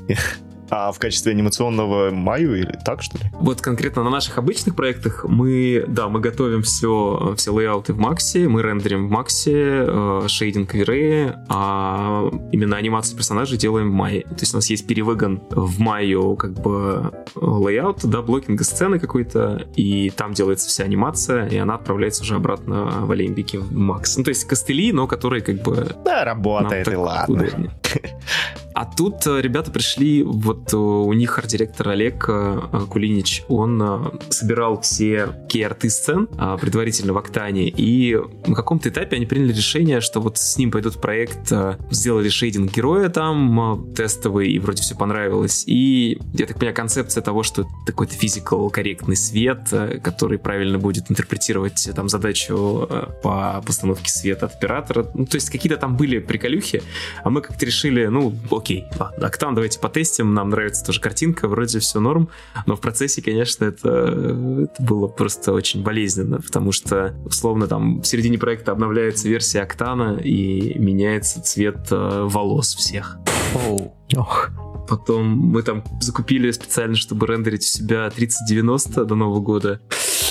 [0.70, 3.24] А в качестве анимационного Maya или так, что ли?
[3.34, 8.48] Вот конкретно на наших обычных проектах мы, да, мы готовим все, все layout'ы в Max'е,
[8.48, 14.24] мы рендерим в Max'е, э, shading в V-Ray, а именно анимацию персонажей делаем в Maya.
[14.24, 19.68] То есть у нас есть перевыгон в Maya как бы layout, да, блокинга сцены какой-то,
[19.76, 24.18] и там делается вся анимация, и она отправляется уже обратно в Alembic'е в Макс.
[24.18, 25.96] Ну, то есть костыли, но которые как бы...
[26.06, 27.44] Да, работает, и ладно.
[27.44, 27.72] Удобнее.
[28.80, 34.80] А тут э, ребята пришли, вот э, у них арт-директор Олег э, Кулинич, он собирал
[34.80, 36.30] все кей-арты сцен
[36.62, 40.96] предварительно в Октане, и на каком-то этапе они приняли решение, что вот с ним пойдут
[40.96, 41.52] в проект,
[41.92, 45.66] сделали шейдинг героя там тестовый, и вроде все понравилось.
[45.68, 51.90] И, я так понимаю, концепция того, что такой-то физикал корректный свет, который правильно будет интерпретировать
[51.94, 52.88] там задачу
[53.24, 55.12] по постановке света от оператора.
[55.14, 56.82] Ну, то есть какие-то там были приколюхи,
[57.26, 61.80] а мы как-то решили, ну, окей, ладно, Октан давайте потестим, нам нравится тоже картинка, вроде
[61.80, 62.30] все норм,
[62.66, 68.08] но в процессе, конечно, это, это было просто очень болезненно, потому что, условно, там в
[68.08, 73.18] середине проекта обновляется версия Октана и меняется цвет э, волос всех.
[73.54, 73.96] Оу.
[74.16, 74.50] Ох.
[74.88, 79.80] Потом мы там закупили специально, чтобы рендерить у себя 3090 до Нового года.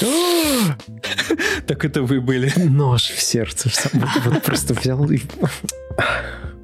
[1.67, 2.51] Так это вы были.
[2.57, 3.71] Нож в сердце.
[4.25, 5.21] Вот просто взял и...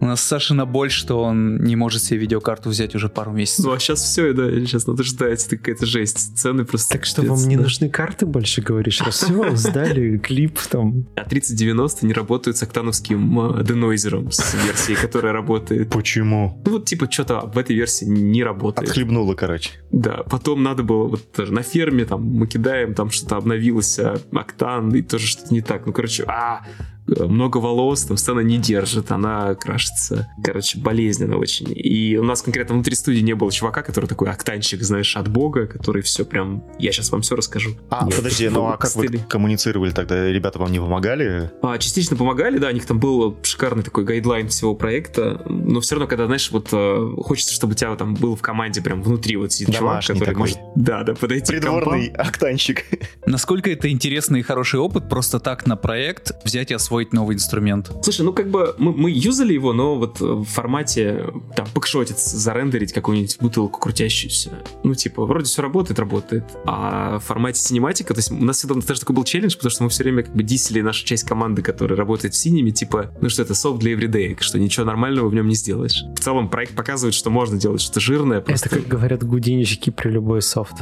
[0.00, 3.64] У нас Саша на боль, что он не может себе видеокарту взять уже пару месяцев.
[3.64, 6.36] Ну, а сейчас все, да, сейчас надо ждать, это какая-то жесть.
[6.36, 6.94] Цены просто...
[6.94, 9.00] Так что вам не нужны карты больше, говоришь?
[9.00, 11.06] Раз все, сдали клип там.
[11.16, 15.90] А 3090 не работают с октановским э, денойзером, с версией, которая работает.
[15.90, 16.60] Почему?
[16.64, 18.88] Ну, вот типа что-то в этой версии не работает.
[18.88, 19.70] Отхлебнуло, короче.
[19.90, 24.18] Да, потом надо было вот даже на ферме, там, мы кидаем, там что-то обновилось, а
[24.32, 25.86] октан, и тоже что-то не так.
[25.86, 26.64] Ну, короче, а,
[27.06, 30.28] много волос, там сцена не держит, она крашится.
[30.42, 31.72] Короче, болезненно очень.
[31.74, 35.66] И у нас конкретно внутри студии не было чувака, который такой октанчик, знаешь, от бога,
[35.66, 36.64] который все прям...
[36.78, 37.76] Я сейчас вам все расскажу.
[37.90, 39.18] А, Нет, подожди, ну а как стыли.
[39.18, 40.30] вы коммуницировали тогда?
[40.30, 41.50] Ребята вам не помогали?
[41.62, 45.96] А, частично помогали, да, у них там был шикарный такой гайдлайн всего проекта, но все
[45.96, 49.36] равно, когда, знаешь, вот э, хочется, чтобы у тебя там был в команде прям внутри
[49.36, 50.34] вот сидит чувак, который такой.
[50.34, 50.58] может...
[50.74, 52.84] Да, да, подойти Придворный к октанчик.
[53.26, 57.34] Насколько это интересный и хороший опыт просто так на проект взять и освоить освоить новый
[57.34, 57.90] инструмент.
[58.02, 61.26] Слушай, ну как бы мы, мы юзали его, но вот в формате
[61.56, 64.50] там пакшотец, зарендерить какую-нибудь бутылку крутящуюся.
[64.84, 66.44] Ну типа, вроде все работает, работает.
[66.64, 69.82] А в формате синематика, то есть у нас всегда даже такой был челлендж, потому что
[69.82, 73.28] мы все время как бы дисели нашу часть команды, которая работает в синеме, типа, ну
[73.28, 76.04] что это софт для everyday, что ничего нормального в нем не сделаешь.
[76.14, 78.40] В целом проект показывает, что можно делать что-то жирное.
[78.40, 78.68] Просто...
[78.68, 80.74] Это как говорят гудинчики при любой софт.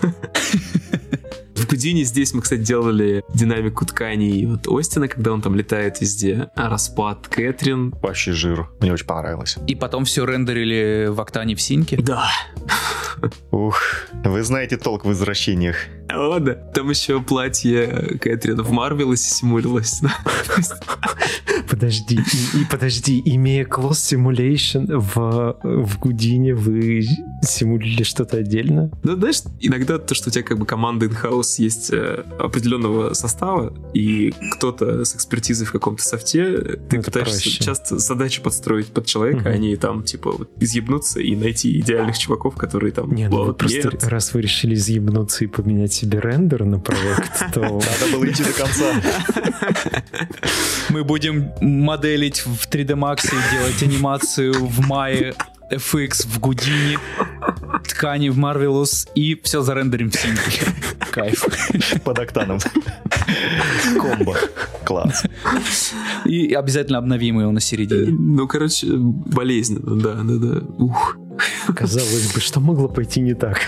[1.60, 6.48] В Гудине здесь мы, кстати, делали динамику тканей вот Остина, когда он там летает везде.
[6.54, 7.94] А распад Кэтрин.
[8.00, 8.70] Вообще жир.
[8.80, 9.58] Мне очень понравилось.
[9.66, 11.98] И потом все рендерили в Октане в синке?
[11.98, 12.30] Да.
[13.50, 13.78] Ух,
[14.24, 15.76] вы знаете толк в возвращениях.
[16.08, 16.54] О, да.
[16.54, 20.00] Там еще платье Кэтрин в Марвелосе симулилось.
[21.68, 27.06] Подожди, и, и подожди, имея Close Simulation в, в Гудине, вы
[27.42, 28.90] симулили что-то отдельно?
[29.02, 33.72] Ну, знаешь, иногда то, что у тебя как бы команда in-house есть э, определенного состава,
[33.94, 37.64] и кто-то с экспертизой в каком-то софте, ты ну, пытаешься проще.
[37.64, 39.48] часто задачу подстроить под человека, угу.
[39.48, 43.12] а не там, типа, вот, изъебнуться и найти идеальных чуваков, которые там...
[43.14, 47.60] Не, ну просто раз вы решили изъебнуться и поменять себе рендер на проект, то...
[47.60, 48.84] Надо было идти до конца.
[50.90, 55.34] Мы будем моделить в 3D Max и делать анимацию в мае
[55.70, 56.98] FX в Гудине,
[57.86, 60.66] ткани в Marvelous и все зарендерим в синке.
[61.12, 61.46] Кайф.
[62.04, 62.58] Под октаном.
[64.00, 64.36] Комбо.
[64.84, 65.24] Класс.
[66.24, 68.10] И обязательно обновим его на середине.
[68.10, 70.60] Ну, короче, болезненно, да, да, да.
[70.78, 71.16] Ух.
[71.74, 73.60] Казалось бы, что могло пойти не так?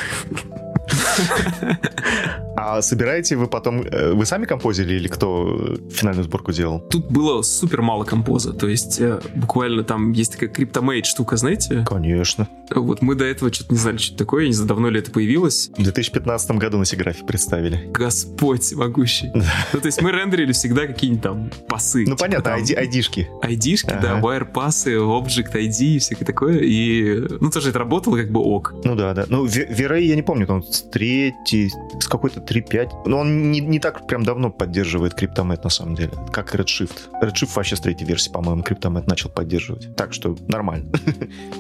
[2.57, 3.83] А собираете вы потом...
[3.83, 6.81] Э, вы сами композили или кто финальную сборку делал?
[6.81, 8.53] Тут было супер мало композа.
[8.53, 11.85] То есть э, буквально там есть такая криптомейд штука, знаете?
[11.89, 12.49] Конечно.
[12.75, 14.47] Вот мы до этого что-то не знали, что это такое.
[14.47, 15.71] Не знаю, давно ли это появилось.
[15.77, 17.91] В 2015 году на Сиграфе представили.
[17.93, 19.31] Господь всемогущий.
[19.73, 22.05] Ну, то есть мы рендерили всегда какие-нибудь там пасы.
[22.07, 23.27] Ну, понятно, ID, ID-шки.
[23.43, 26.59] ID-шки, да, wire пасы, object ID и всякое такое.
[26.59, 28.75] И, ну, тоже это работало как бы ок.
[28.85, 29.25] Ну да, да.
[29.29, 30.63] Ну, Верей я не помню, там
[30.93, 33.07] третий, с какой-то 3.5.
[33.07, 37.11] Но он не, не так прям давно поддерживает CryptoMat на самом деле, как Redshift.
[37.23, 39.95] Redshift вообще с третьей версии, по-моему, CryptoMat начал поддерживать.
[39.97, 40.91] Так что нормально.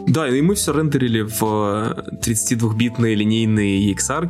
[0.07, 1.43] Да, и мы все рендерили в
[2.23, 4.23] 32-битные линейные EXR,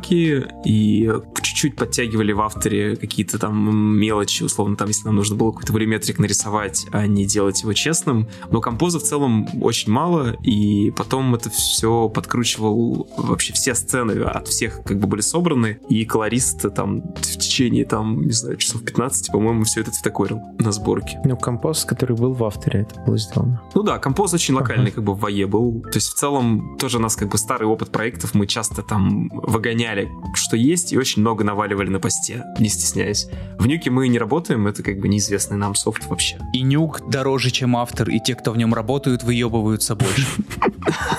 [0.65, 1.11] и
[1.41, 5.71] чуть чуть подтягивали в авторе какие-то там мелочи, условно, там, если нам нужно было какой-то
[5.71, 8.27] волюметрик нарисовать, а не делать его честным.
[8.51, 14.47] Но композа в целом очень мало, и потом это все подкручивал вообще все сцены от
[14.47, 19.31] всех как бы были собраны, и колорист там в течение там, не знаю, часов 15,
[19.31, 21.19] по-моему, все это цветокорил на сборке.
[21.23, 23.61] Ну, композ, который был в авторе, это было сделано.
[23.73, 24.95] Ну да, композ очень локальный, ага.
[24.95, 25.81] как бы в ВАЕ был.
[25.81, 29.29] То есть в целом тоже у нас как бы старый опыт проектов, мы часто там
[29.29, 33.27] выгоняли, что есть, и очень много наваливали на посте, не стесняясь.
[33.59, 36.37] В Нюке мы не работаем, это как бы неизвестный нам софт вообще.
[36.53, 40.27] И Нюк дороже, чем автор, и те, кто в нем работают, выебываются больше.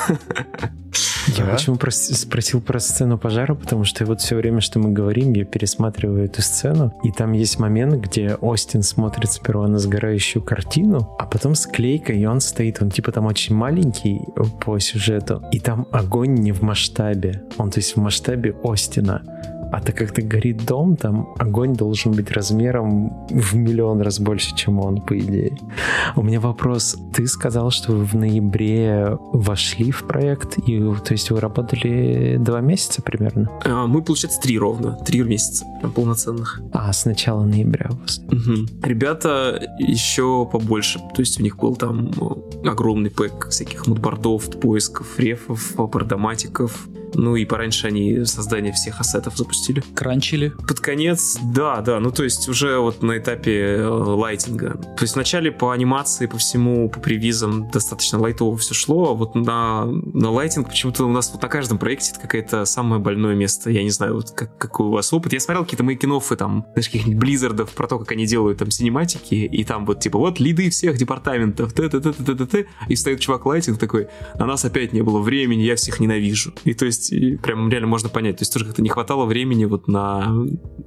[1.36, 5.44] Я почему спросил про сцену пожара, потому что вот все время, что мы говорим, я
[5.44, 11.26] пересматриваю эту сцену, и там есть момент, где Остин смотрит сперва на сгорающую картину, а
[11.26, 14.20] потом склейка, и он стоит, он типа там очень маленький
[14.64, 19.22] по сюжету, и там огонь не в масштабе, он то есть в масштабе Остина.
[19.74, 24.78] А так как-то горит дом, там огонь должен быть размером в миллион раз больше, чем
[24.78, 25.58] он, по идее.
[26.14, 26.96] У меня вопрос.
[27.12, 32.60] Ты сказал, что вы в ноябре вошли в проект, и то есть вы работали два
[32.60, 33.50] месяца примерно?
[33.64, 34.96] А, мы, получается, три ровно.
[35.04, 36.62] Три месяца полноценных.
[36.72, 38.20] А, с начала ноября у вас.
[38.28, 38.84] Угу.
[38.84, 41.00] Ребята еще побольше.
[41.00, 42.12] То есть у них был там
[42.64, 49.63] огромный pack всяких мудбордов, поисков, рефов, бордоматиков, ну и пораньше они создание всех ассетов запустили.
[49.94, 50.50] Кранчили?
[50.68, 52.00] Под конец, да, да.
[52.00, 54.74] Ну то есть уже вот на этапе э, lighting'а.
[54.96, 59.34] То есть вначале по анимации, по всему, по привизам достаточно лайтово все шло, а вот
[59.34, 63.70] на, на lighting почему-то у нас вот на каждом проекте это какое-то самое больное место.
[63.70, 65.32] Я не знаю, вот как, какой у вас опыт.
[65.32, 68.70] Я смотрел какие-то making of'ы там, знаешь, каких-нибудь Blizzard'ов про то, как они делают там
[68.70, 72.66] синематики, и там вот типа вот лиды всех департаментов, т т т т т т
[72.88, 76.52] и стоит чувак lighting такой, на нас опять не было времени, я всех ненавижу.
[76.64, 78.38] И то есть и прям реально можно понять.
[78.38, 80.46] То есть тоже как-то не хватало времени вот на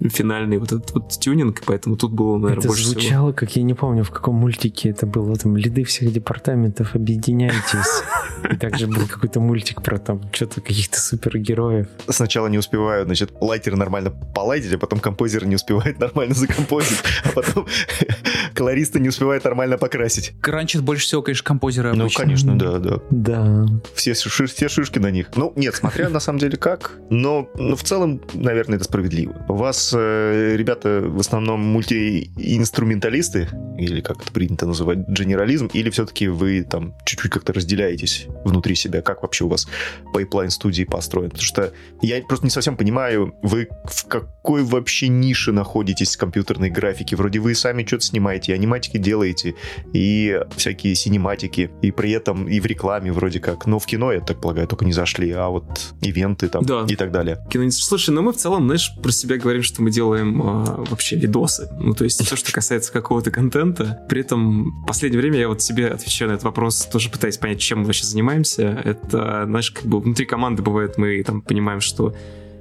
[0.10, 3.34] финальный вот этот вот тюнинг, поэтому тут было, наверное, это больше звучало, всего.
[3.34, 8.04] как я не помню, в каком мультике это было, там, лиды всех департаментов, объединяйтесь.
[8.52, 11.88] И также был какой-то мультик про там что-то каких-то супергероев.
[12.08, 17.30] Сначала не успеваю, значит, лайтер нормально полайтить, а потом композер не успевает нормально закомпозить, а
[17.30, 17.66] потом
[18.54, 20.34] колористы не успевает нормально покрасить.
[20.42, 23.00] Кранчит больше всего, конечно, композеры Ну, конечно, да, да.
[23.10, 23.66] Да.
[23.94, 25.30] Все, все шишки на них.
[25.36, 29.46] Ну, нет, смотря на самом деле как, но, но в целом, наверное, это справедливо.
[29.50, 36.28] У вас э, ребята в основном мультиинструменталисты, или как это принято называть, генерализм, или все-таки
[36.28, 39.02] вы там чуть-чуть как-то разделяетесь внутри себя?
[39.02, 39.68] Как вообще у вас
[40.14, 41.30] пайплайн студии построен?
[41.30, 46.70] Потому что я просто не совсем понимаю, вы в какой вообще нише находитесь в компьютерной
[46.70, 47.16] графике?
[47.16, 49.56] Вроде вы сами что-то снимаете, аниматики делаете,
[49.94, 53.66] и всякие синематики, и при этом и в рекламе вроде как.
[53.66, 56.86] Но в кино, я так полагаю, только не зашли, а вот ивенты там да.
[56.88, 57.38] и так далее.
[57.52, 57.70] Кино...
[57.72, 61.70] Слушай, ну мы целом, знаешь, про себя говорим, что мы делаем э, вообще видосы.
[61.80, 64.00] Ну, то есть все, что касается какого-то контента.
[64.10, 67.60] При этом в последнее время я вот себе отвечаю на этот вопрос, тоже пытаясь понять,
[67.60, 68.82] чем мы вообще занимаемся.
[68.84, 72.16] Это, знаешь, как бы внутри команды бывает, мы там понимаем, что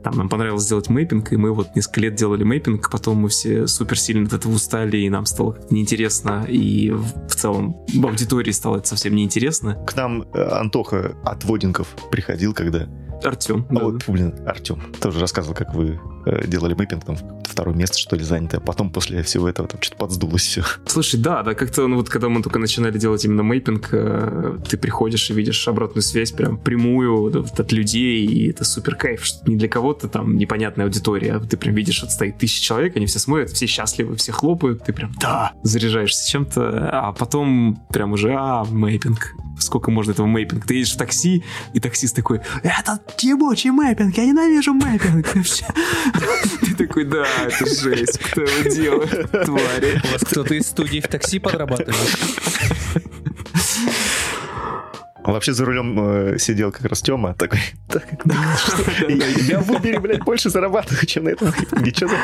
[0.07, 3.67] там нам понравилось сделать mapping, и мы вот несколько лет делали mapping, потом мы все
[3.67, 8.77] супер сильно от этого устали, и нам стало неинтересно, и в целом в аудитории стало
[8.77, 9.75] это совсем неинтересно.
[9.85, 12.89] К нам э, Антоха от Водинков приходил, когда
[13.24, 13.66] Артем.
[13.70, 13.85] А да.
[13.85, 18.22] вот, блин, Артем тоже рассказывал, как вы э, делали мэппинг, там второе место, что ли,
[18.22, 18.61] занятое.
[18.61, 20.62] Потом после всего этого там что-то подсдулось все.
[20.87, 24.76] Слушай, да, да, как-то, ну вот когда мы только начинали делать именно мэппинг, э, ты
[24.76, 29.48] приходишь и видишь обратную связь прям прямую вот, от людей, и это супер кайф, что
[29.48, 33.07] не для кого-то там непонятная аудитория, а ты прям видишь, вот стоит тысяча человек, они
[33.07, 38.35] все смотрят, все счастливы, все хлопают, ты прям, да, заряжаешься чем-то, а потом прям уже,
[38.35, 40.66] а, мэппинг, сколько можно этого мэйпинга.
[40.66, 45.27] Ты едешь в такси, и таксист такой, это ебучий мэйпинг, я ненавижу мэйпинг.
[46.61, 50.01] Ты такой, да, это жесть, кто его делает, твари.
[50.05, 52.19] У вас кто-то из студии в такси подрабатывает?
[55.27, 57.59] Вообще за рулем э, сидел как раз Тёма, такой,
[57.89, 58.07] так,
[59.49, 61.49] я в Uber, блядь, больше зарабатываю, чем на этом.
[61.83, 62.17] Ничего за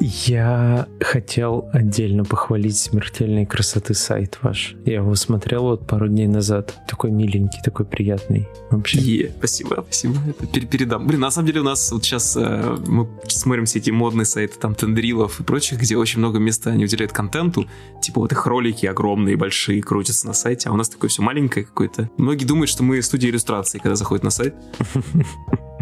[0.00, 4.74] Я хотел отдельно похвалить смертельной красоты сайт ваш.
[4.84, 6.74] Я его смотрел вот пару дней назад.
[6.86, 8.48] Такой миленький, такой приятный.
[8.70, 8.98] Вообще.
[8.98, 10.16] Е, спасибо, спасибо.
[10.28, 11.06] Это пер передам.
[11.06, 14.58] Блин, на самом деле у нас вот сейчас э, мы смотрим все эти модные сайты,
[14.58, 17.66] там, тендрилов и прочих, где очень много места они уделяют контенту.
[18.02, 21.64] Типа вот их ролики огромные, большие, крутятся на сайте, а у нас такое все маленькое
[21.64, 22.09] какое-то.
[22.16, 24.54] Многие думают, что мы студия иллюстрации, когда заходят на сайт.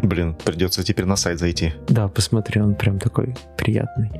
[0.02, 1.72] Блин, придется теперь на сайт зайти.
[1.88, 4.10] Да, посмотри, он прям такой приятный.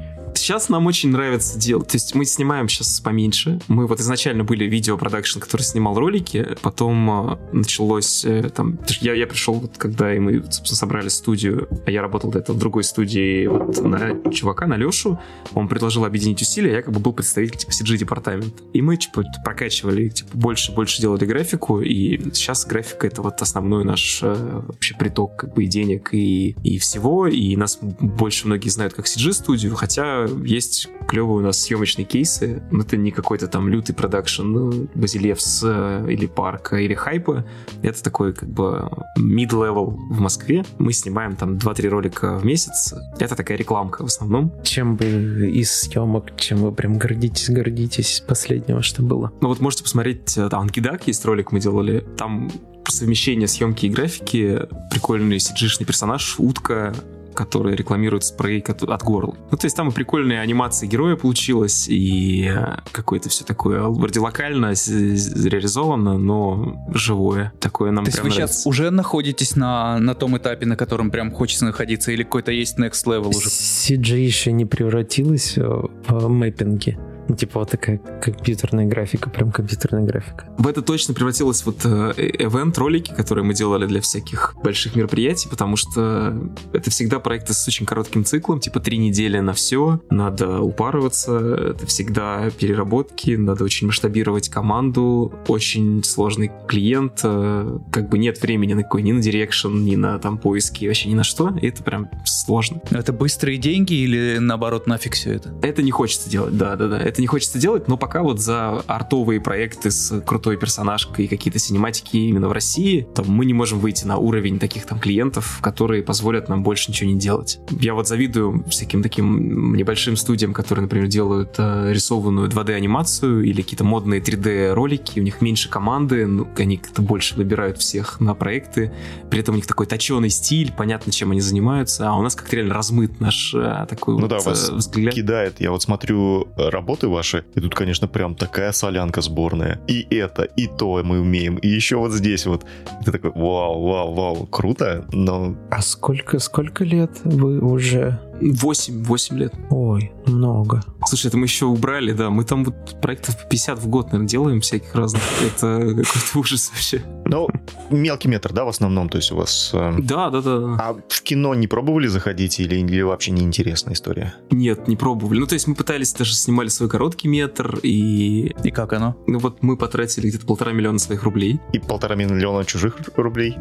[0.49, 1.89] Сейчас нам очень нравится делать.
[1.89, 3.61] То есть мы снимаем сейчас поменьше.
[3.69, 8.79] Мы вот изначально были видеопродакшн, который снимал ролики, потом э, началось э, там...
[9.03, 12.57] Я, я пришел, вот, когда и мы, собственно, собрали студию, а я работал до этого
[12.57, 15.21] в другой студии, вот на чувака, на Лешу.
[15.53, 18.63] Он предложил объединить усилия, я как бы был представитель типа CG-департамента.
[18.73, 24.21] И мы типа прокачивали, типа больше-больше делали графику, и сейчас графика это вот основной наш
[24.23, 28.95] э, вообще приток как бы и денег, и, и всего, и нас больше многие знают
[28.95, 33.95] как CG-студию, хотя есть клевые у нас съемочные кейсы, но это не какой-то там лютый
[33.95, 37.47] продакшн ну, Базилевс э, или Парка или Хайпа,
[37.83, 43.35] это такой как бы mid-level в Москве, мы снимаем там 2-3 ролика в месяц, это
[43.37, 44.53] такая рекламка в основном.
[44.63, 49.33] Чем бы из съемок, чем вы прям гордитесь, гордитесь последнего, что было?
[49.41, 52.51] Ну вот можете посмотреть, э, там Ангидак есть ролик мы делали, там
[52.87, 56.95] совмещение съемки и графики, прикольный CG-шный персонаж, утка,
[57.39, 59.37] который рекламирует спрей от горла.
[59.53, 64.19] Ну, то есть там и прикольная анимация героя получилась, и э, какое-то все такое вроде
[64.19, 67.53] локально реализовано, но живое.
[67.61, 68.55] Такое нам То есть вы нравится.
[68.55, 72.77] сейчас уже находитесь на, на том этапе, на котором прям хочется находиться, или какой-то есть
[72.77, 73.49] next level уже?
[73.49, 76.99] CG еще не превратилась в mapping'и?
[77.29, 80.47] Ну, типа вот такая компьютерная графика, прям компьютерная графика.
[80.59, 86.35] В это точно превратилось вот эвент-ролики, которые мы делали для всяких больших мероприятий, потому что
[86.73, 91.87] это всегда проекты с очень коротким циклом, типа три недели на все, надо упарываться, это
[91.87, 98.83] всегда переработки, надо очень масштабировать команду, очень сложный клиент, э, как бы нет времени на
[98.83, 102.11] какой ни на direction, ни на там поиски, вообще ни на что, и это прям
[102.25, 102.81] сложно.
[102.91, 105.55] Это быстрые деньги или наоборот нафиг все это?
[105.63, 109.41] Это не хочется делать, да-да-да, это это не хочется делать, но пока вот за артовые
[109.41, 114.05] проекты с крутой персонажкой и какие-то синематики именно в России, то мы не можем выйти
[114.05, 117.59] на уровень таких там клиентов, которые позволят нам больше ничего не делать.
[117.81, 123.83] Я вот завидую всяким таким небольшим студиям, которые, например, делают э, рисованную 2D-анимацию или какие-то
[123.83, 128.93] модные 3D-ролики, у них меньше команды, ну, они как-то больше выбирают всех на проекты,
[129.29, 132.55] при этом у них такой точеный стиль, понятно, чем они занимаются, а у нас как-то
[132.55, 135.15] реально размыт наш э, такой ну вот да, вас э, взгляд.
[135.15, 135.61] кидает.
[135.61, 139.81] Я вот смотрю работы ваши, и тут, конечно, прям такая солянка сборная.
[139.89, 142.65] И это, и то мы умеем, и еще вот здесь вот.
[143.05, 145.57] Ты такой, вау, вау, вау, круто, но...
[145.71, 149.55] А сколько, сколько лет вы уже 8, 8 лет.
[149.71, 150.83] Ой, много.
[151.07, 152.31] Слушай, это мы еще убрали, да.
[152.31, 155.23] Мы там вот проектов 50 в год, наверное, делаем всяких разных.
[155.43, 157.03] Это какой-то ужас вообще.
[157.25, 157.49] Ну,
[157.91, 159.71] мелкий метр, да, в основном, то есть у вас...
[159.75, 159.95] Э...
[159.99, 160.77] Да, да, да.
[160.79, 164.35] А в кино не пробовали заходить или, или вообще неинтересная история?
[164.51, 165.39] Нет, не пробовали.
[165.39, 168.55] Ну, то есть мы пытались, даже снимали свой короткий метр, и...
[168.65, 169.17] И как оно?
[169.27, 171.61] Ну, вот мы потратили где-то полтора миллиона своих рублей.
[171.73, 173.57] И полтора миллиона чужих рублей?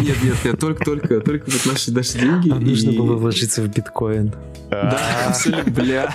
[0.00, 2.50] Нет, нет, нет, только, только, только вот наши, наши деньги.
[2.50, 2.64] А и...
[2.64, 4.34] нужно было вложиться в биткоин.
[4.70, 6.14] Да, абсолютно, бля.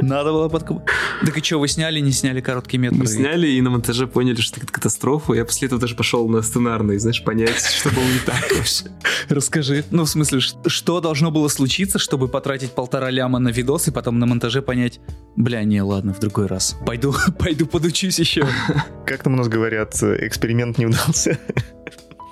[0.00, 0.82] Надо было подкуп...
[1.24, 2.96] Так и что, вы сняли, не сняли короткий метр?
[2.96, 5.34] Мы сняли и на монтаже поняли, что это катастрофа.
[5.34, 8.84] Я после этого даже пошел на сценарный, знаешь, понять, что было не так вообще.
[9.28, 9.84] Расскажи.
[9.90, 14.18] Ну, в смысле, что должно было случиться, чтобы потратить полтора ляма на видос и потом
[14.18, 15.00] на монтаже понять,
[15.36, 16.76] бля, не, ладно, в другой раз.
[16.86, 18.46] Пойду, пойду подучусь еще.
[19.06, 21.38] Как там у нас говорят, эксперимент не удался.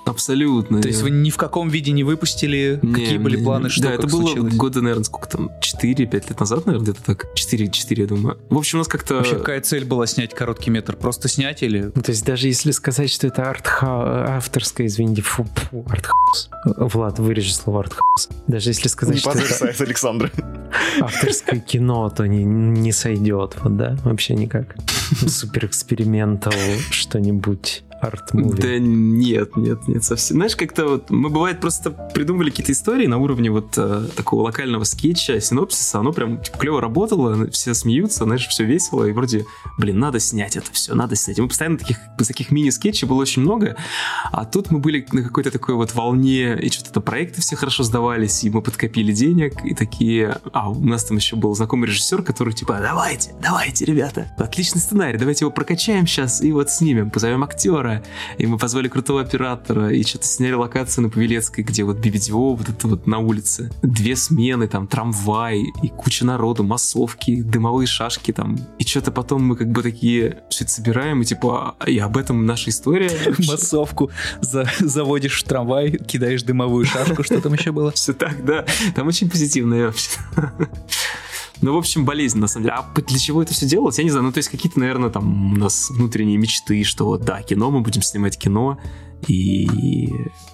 [0.05, 0.81] Абсолютно.
[0.81, 2.79] То есть вы ни в каком виде не выпустили?
[2.83, 3.69] Не, Какие были не, планы?
[3.69, 4.55] Что да, это было случилось?
[4.55, 5.51] года, наверное, сколько там?
[5.61, 7.27] 4-5 лет назад, наверное, где-то так.
[7.35, 8.39] 4-4, я думаю.
[8.49, 9.17] В общем, у нас как-то...
[9.17, 10.97] Вообще, какая цель была снять короткий метр?
[10.97, 11.93] Просто снять или...
[11.95, 14.37] Ну, то есть даже если сказать, что это артха...
[14.37, 16.51] авторское, извините, фу, фу артхаус.
[16.65, 18.29] Влад, вырежи слово артхаус.
[18.47, 19.85] Даже если сказать, не что это...
[19.85, 20.31] Александра.
[21.01, 23.97] авторское кино, то не, не сойдет, вот, да?
[24.05, 24.77] Вообще никак.
[25.27, 26.53] Супер экспериментал
[26.91, 28.61] что-нибудь арт-муви.
[28.61, 30.37] Да нет, нет, нет, совсем.
[30.37, 34.85] Знаешь, как-то вот мы, бывает, просто придумывали какие-то истории на уровне вот э, такого локального
[34.85, 39.45] скетча, синопсиса, оно прям типа, клево работало, все смеются, знаешь, все весело, и вроде,
[39.79, 41.39] блин, надо снять это все, надо снять.
[41.39, 43.77] И мы постоянно таких, таких мини-скетчей было очень много,
[44.33, 48.45] а тут мы были на какой-то такой вот волне, и что-то проекты все хорошо сдавались,
[48.45, 52.55] и мы подкопили денег, и такие, а у нас там еще был знакомый режиссер, который
[52.55, 57.90] типа, давайте, давайте, ребята, отличный сценарий, давайте его прокачаем сейчас и вот снимем, позовем актера,
[57.91, 58.03] оператора,
[58.39, 62.69] и мы позвали крутого оператора, и что-то сняли локацию на Павелецкой, где вот BBDO, вот
[62.69, 63.71] это вот на улице.
[63.83, 68.59] Две смены, там, трамвай, и куча народу, массовки, дымовые шашки там.
[68.79, 72.71] И что-то потом мы как бы такие это собираем, и типа, и об этом наша
[72.71, 73.11] история.
[73.49, 74.11] Массовку
[74.41, 77.91] заводишь в трамвай, кидаешь дымовую шашку, что там еще было?
[77.95, 78.67] Все так, да.
[78.95, 80.19] Там очень позитивно вообще.
[81.63, 82.77] Ну, в общем, болезнь, на самом деле.
[82.79, 83.99] А для чего это все делалось?
[83.99, 84.25] Я не знаю.
[84.25, 87.81] Ну, то есть какие-то, наверное, там у нас внутренние мечты, что вот, да, кино, мы
[87.81, 88.79] будем снимать кино.
[89.29, 90.09] и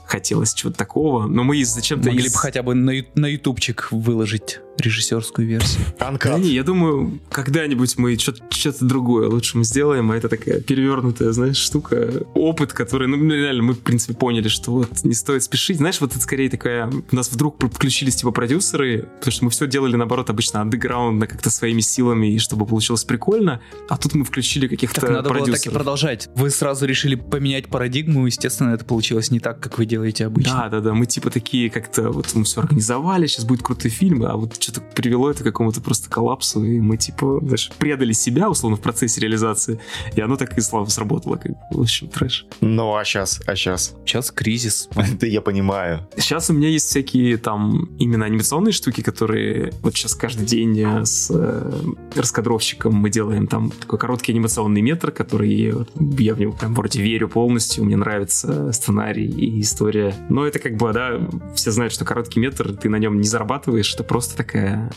[0.06, 2.08] хотелось чего-то такого, но мы зачем-то...
[2.08, 5.84] Могли из- бы хотя бы на, ю- на ютубчик выложить режиссерскую версию.
[5.98, 6.38] Да Анкат.
[6.40, 11.56] не, я думаю, когда-нибудь мы что-то другое лучше мы сделаем, а это такая перевернутая, знаешь,
[11.56, 15.78] штука, опыт, который, ну, реально, мы, в принципе, поняли, что вот не стоит спешить.
[15.78, 19.66] Знаешь, вот это скорее такая, у нас вдруг включились, типа, продюсеры, потому что мы все
[19.66, 24.68] делали, наоборот, обычно андеграундно, как-то своими силами, и чтобы получилось прикольно, а тут мы включили
[24.68, 25.74] каких-то Так надо было так и продюсеров.
[25.74, 26.28] продолжать.
[26.34, 30.52] Вы сразу решили поменять парадигму, естественно, это получилось не так, как вы делаете обычно.
[30.52, 30.94] Да, да, да.
[30.94, 34.80] Мы типа такие как-то вот мы все организовали, сейчас будет крутой фильм, а вот что-то
[34.80, 39.20] привело это к какому-то просто коллапсу, и мы типа, знаешь, предали себя, условно, в процессе
[39.20, 39.78] реализации,
[40.14, 41.52] и оно так и слабо сработало, как.
[41.70, 42.46] В общем, трэш.
[42.60, 43.94] Ну, а сейчас, а сейчас?
[44.04, 44.88] Сейчас кризис.
[44.96, 46.08] Это я понимаю.
[46.16, 51.30] Сейчас у меня есть всякие там именно анимационные штуки, которые вот сейчас каждый день с
[51.32, 51.82] э,
[52.16, 57.28] раскадровщиком мы делаем там такой короткий анимационный метр, который я в него прям вроде верю
[57.28, 60.14] полностью, мне нравится сценарий и история.
[60.28, 61.20] Но это как бы, да,
[61.54, 64.55] все знают, что короткий метр, ты на нем не зарабатываешь, это просто такая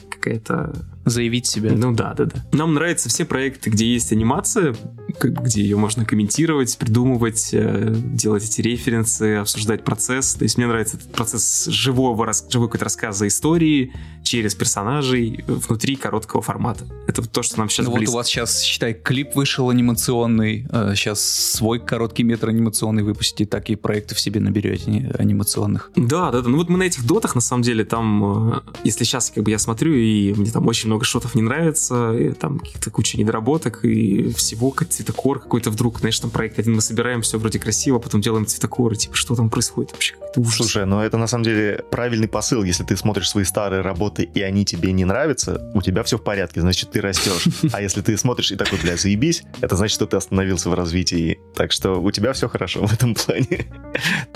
[0.09, 0.73] какая-то
[1.05, 1.71] Заявить себя.
[1.73, 2.45] ну да, да, да.
[2.51, 4.75] Нам нравятся все проекты, где есть анимация,
[5.19, 10.35] где ее можно комментировать, придумывать, э, делать эти референсы, обсуждать процесс.
[10.35, 13.91] То есть мне нравится этот процесс живого, живой какой-то рассказа истории
[14.23, 16.85] через персонажей внутри короткого формата.
[17.07, 18.13] Это вот то, что нам сейчас Ну вот близко.
[18.13, 23.75] у вас сейчас, считай, клип вышел анимационный, сейчас свой короткий метр анимационный выпустите, так и
[23.75, 25.91] проекты в себе наберете анимационных.
[25.95, 26.49] Да, да, да.
[26.49, 29.48] Ну вот мы на этих дотах, на самом деле, там, э, если сейчас как бы
[29.49, 33.83] я смотрю, и мне там очень много шотов не нравится, и там каких-то куча недоработок,
[33.83, 37.99] и всего, как цветокор какой-то вдруг, знаешь, там проект один мы собираем, все вроде красиво,
[37.99, 40.15] потом делаем цветокор, и типа, что там происходит вообще?
[40.35, 40.55] Ужас.
[40.55, 42.63] Слушай, ну это на самом деле правильный посыл.
[42.63, 46.23] Если ты смотришь свои старые работы, и они тебе не нравятся, у тебя все в
[46.23, 47.47] порядке, значит, ты растешь.
[47.71, 51.39] А если ты смотришь и такой, бля, заебись, это значит, что ты остановился в развитии.
[51.55, 53.67] Так что у тебя все хорошо в этом плане.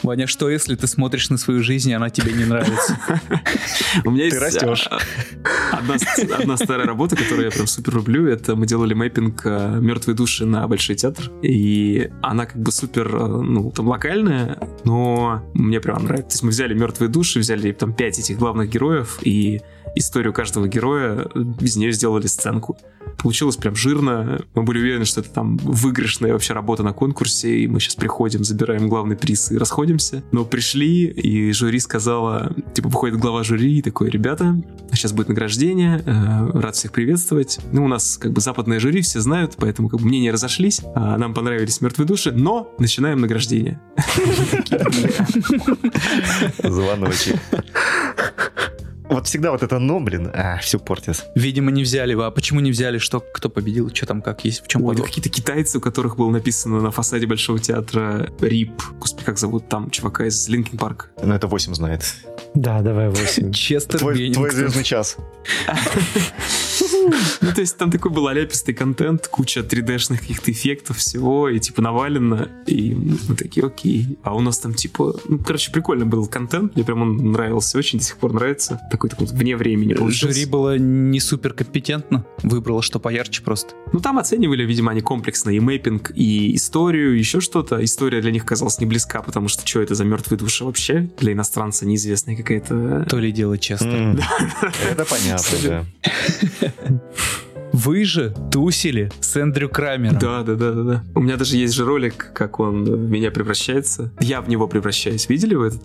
[0.02, 2.98] Ваня, что если ты смотришь на свою жизнь, и она тебе не нравится?
[4.06, 4.88] У меня Ты есть растешь.
[5.72, 5.96] Одна,
[6.38, 10.68] одна старая работа, которую я прям супер люблю, это мы делали мэппинг «Мертвые души» на
[10.68, 16.30] Большой театр, и она как бы супер, э, ну, там, локальная, но мне прям нравится.
[16.30, 19.62] То есть мы взяли «Мертвые души», взяли там пять этих главных героев, и
[19.96, 22.78] историю каждого героя, э, из нее сделали сценку.
[23.18, 24.42] Получилось прям жирно.
[24.56, 28.44] Мы были уверены, что это там выигрышная вообще работа на конкурсе, и мы сейчас приходим,
[28.44, 30.24] забираем главный приз и расходимся.
[30.32, 34.56] Но пришли, и жюри сказала, типа, выходит глава жюри и такой, ребята,
[34.92, 37.60] сейчас будет награждение, э, рад всех приветствовать.
[37.72, 41.18] Ну, у нас как бы западное жюри, все знают, поэтому как бы мнения разошлись, а
[41.18, 43.80] нам понравились мертвые души, но начинаем награждение.
[46.64, 47.40] Звоночек.
[49.14, 51.26] Вот всегда вот это «но», блин, а, все портит.
[51.36, 52.20] Видимо, не взяли.
[52.20, 52.98] А почему не взяли?
[52.98, 53.94] Что, кто победил?
[53.94, 54.64] Что там, как есть?
[54.64, 55.08] В чем Ой, подвох?
[55.08, 58.82] какие-то китайцы, у которых было написано на фасаде Большого театра RIP.
[59.00, 61.12] Господи, как зовут там чувака из Linkin Park?
[61.22, 62.04] Ну, это 8 знает.
[62.56, 63.52] Да, давай 8.
[63.54, 65.18] Честер Твой, твой звездный час.
[67.42, 71.82] Ну, то есть там такой был аляпистый контент, куча 3D-шных каких-то эффектов, всего, и типа
[71.82, 74.18] навалено, и мы такие, окей.
[74.24, 78.00] А у нас там типа, ну, короче, прикольно был контент, мне прям он нравился очень,
[78.00, 78.80] до сих пор нравится.
[78.92, 80.34] Такой такой вне времени получился.
[80.34, 83.74] Жюри было не супер компетентно, выбрало что поярче просто.
[83.92, 87.84] Ну, там оценивали, видимо, они комплексно и mapping, и историю, еще что-то.
[87.84, 91.10] История для них казалась не близка, потому что что это за мертвые души вообще?
[91.20, 93.06] Для иностранца неизвестная какая-то...
[93.10, 93.88] То ли дело Честер.
[93.88, 94.20] М,
[94.92, 95.86] Это понятно, да.
[97.76, 100.20] Вы же тусили с Эндрю Крамером.
[100.20, 101.04] Да, да, да, да, да.
[101.16, 104.12] У меня даже есть же ролик, как он в меня превращается.
[104.20, 105.28] Я в него превращаюсь.
[105.28, 105.82] Видели вы этот?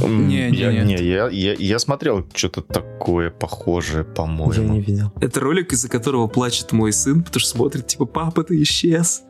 [0.00, 0.86] М, Не, не, я, нет.
[0.86, 4.74] не, я, я, я смотрел что-то такое похожее, Я по-моему.
[4.74, 5.12] не видел.
[5.20, 9.24] Это ролик, из-за которого плачет мой сын, потому что смотрит, типа, папа, ты исчез.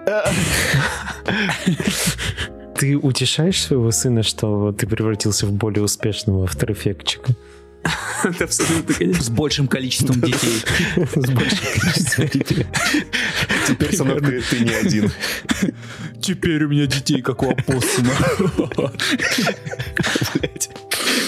[2.76, 7.32] Ты утешаешь своего сына, что ты превратился в более успешного авторэффектчика?
[8.40, 9.22] Абсолютно, конечно.
[9.22, 10.62] С большим количеством детей.
[10.96, 12.66] С большим количеством детей.
[13.68, 15.10] Теперь, сынок, ты, ты не один.
[16.20, 17.54] Теперь у меня детей, как у.
[20.34, 20.70] Блядь.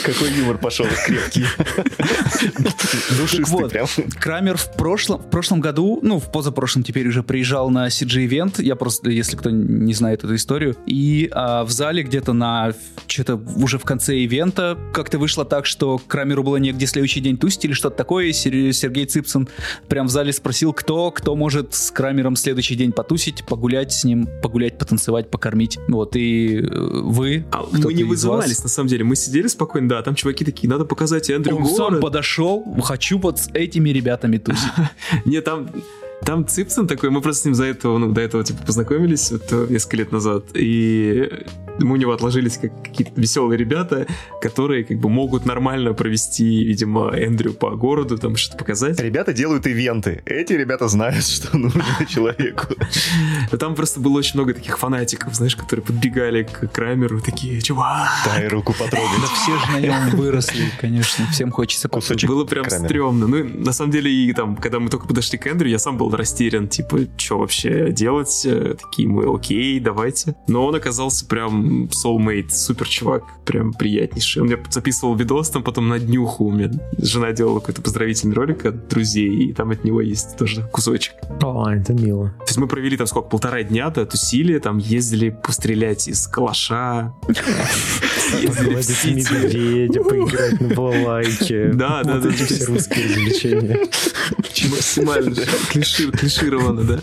[0.05, 1.45] Какой юмор пошел крепкий.
[3.17, 3.71] Душистый вот.
[3.71, 3.87] прям.
[4.19, 8.77] Крамер в прошлом, в прошлом году, ну, в позапрошлом теперь уже приезжал на CG-ивент, я
[8.77, 12.73] просто, если кто не знает эту историю, и а, в зале где-то на,
[13.07, 17.65] что-то уже в конце ивента как-то вышло так, что Крамеру было негде следующий день тусить
[17.65, 19.49] или что-то такое, Сергей Цыпсон
[19.89, 24.29] прям в зале спросил, кто, кто может с Крамером следующий день потусить, погулять с ним,
[24.43, 25.79] погулять, потанцевать, покормить.
[25.89, 26.69] Вот, и э,
[27.03, 29.05] вы, А мы не из вас- вызывались, на самом деле.
[29.05, 32.01] Мы сидели спокойно, да, там чуваки такие, надо показать Эндрю Он сам город.
[32.01, 34.71] подошел, хочу вот с этими ребятами тусить.
[35.25, 35.69] Не, там
[36.25, 39.45] Там Ципсон такой, мы просто с ним за этого, ну, до этого, типа, познакомились вот,
[39.53, 41.31] э, несколько лет назад, и
[41.85, 44.07] мы у него отложились как какие-то веселые ребята,
[44.41, 49.01] которые как бы могут нормально провести, видимо, Эндрю по городу, там что-то показать.
[49.01, 50.23] Ребята делают ивенты.
[50.27, 52.67] Эти ребята знают, что нужно человеку.
[53.59, 58.09] Там просто было очень много таких фанатиков, знаешь, которые подбегали к Крамеру, такие, чувак.
[58.25, 59.21] Дай руку потрогать.
[59.21, 61.27] Да все же на нем выросли, конечно.
[61.31, 63.27] Всем хочется Кусочек Было прям стрёмно.
[63.27, 66.11] Ну, на самом деле, и там, когда мы только подошли к Эндрю, я сам был
[66.11, 68.43] растерян, типа, что вообще делать?
[68.45, 70.35] Э, Такие мы, окей, давайте.
[70.47, 74.43] Но он оказался прям soulmate, супер чувак, прям приятнейший.
[74.43, 78.67] Он мне записывал видос, там потом на днюху у меня жена делала какой-то поздравительный ролик
[78.67, 81.15] от друзей, и там от него есть тоже кусочек.
[81.43, 82.31] О, это мило.
[82.39, 87.13] То есть мы провели там сколько, полтора дня, да, тусили, там ездили пострелять из калаша.
[87.27, 91.69] Погладить медведя, поиграть на балалайке.
[91.73, 93.79] Да, да, да, все русские развлечения.
[94.71, 95.35] Максимально
[95.73, 97.01] клиши- клишировано, да.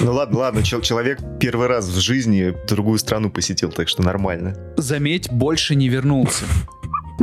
[0.00, 4.54] Ну ладно, ладно, чел- человек первый раз в жизни другую страну посетил, так что нормально.
[4.76, 6.44] Заметь, больше не вернулся.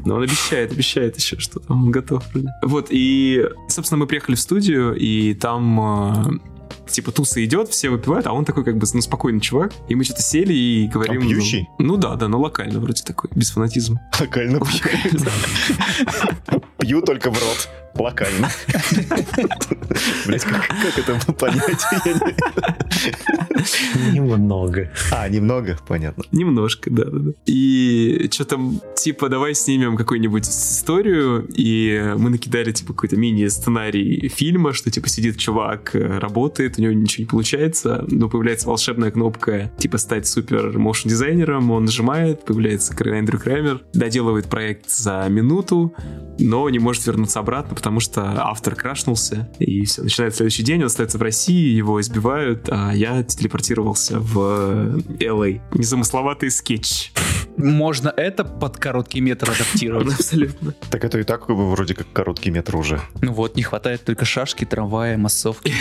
[0.05, 2.24] Но он обещает, обещает еще, что там он готов.
[2.63, 6.39] Вот, и, собственно, мы приехали в студию, и там э,
[6.89, 9.71] типа туса идет, все выпивают, а он такой как бы ну, спокойный чувак.
[9.88, 11.21] И мы что-то сели и говорим...
[11.21, 11.67] Он ну, пьющий?
[11.78, 14.01] Ну, да, да, ну локально вроде такой, без фанатизма.
[14.19, 15.19] Локально пью.
[16.80, 17.69] Пью только в рот.
[17.96, 18.50] Локально.
[20.26, 20.64] Блять, как,
[20.98, 21.86] это понять?
[24.12, 24.91] Немного.
[25.12, 26.24] А, немного, понятно.
[26.32, 27.32] Немножко, да, да, да.
[27.46, 34.74] И что там, типа, давай снимем какую-нибудь историю, и мы накидали, типа, какой-то мини-сценарий фильма,
[34.74, 39.98] что, типа, сидит чувак, работает, у него ничего не получается, но появляется волшебная кнопка, типа,
[39.98, 45.94] стать супер моушн дизайнером, он нажимает, появляется Эндрю Крамер, доделывает проект за минуту,
[46.39, 50.86] но не может вернуться обратно, потому что автор крашнулся, и все, начинает следующий день, он
[50.86, 55.59] остается в России, его избивают, а я телепортировался в LA.
[55.73, 57.11] Незамысловатый скетч.
[57.57, 60.13] Можно это под короткий метр адаптировать.
[60.17, 60.73] Абсолютно.
[60.89, 63.01] Так это и так как бы вроде как короткий метр уже.
[63.21, 65.73] Ну вот, не хватает только шашки, трамвая, массовки.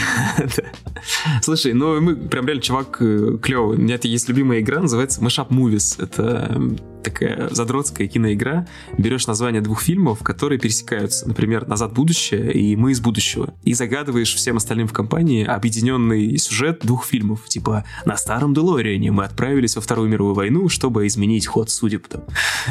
[1.41, 3.77] Слушай, ну мы прям реально чувак клевый.
[3.77, 6.03] У меня есть любимая игра, называется Mashup Movies.
[6.03, 8.67] Это такая задротская киноигра.
[8.99, 11.27] Берешь название двух фильмов, которые пересекаются.
[11.29, 13.55] Например, «Назад в будущее» и «Мы из будущего».
[13.63, 17.47] И загадываешь всем остальным в компании объединенный сюжет двух фильмов.
[17.49, 22.07] Типа «На старом Делориане мы отправились во Вторую мировую войну, чтобы изменить ход судеб».
[22.09, 22.23] Там.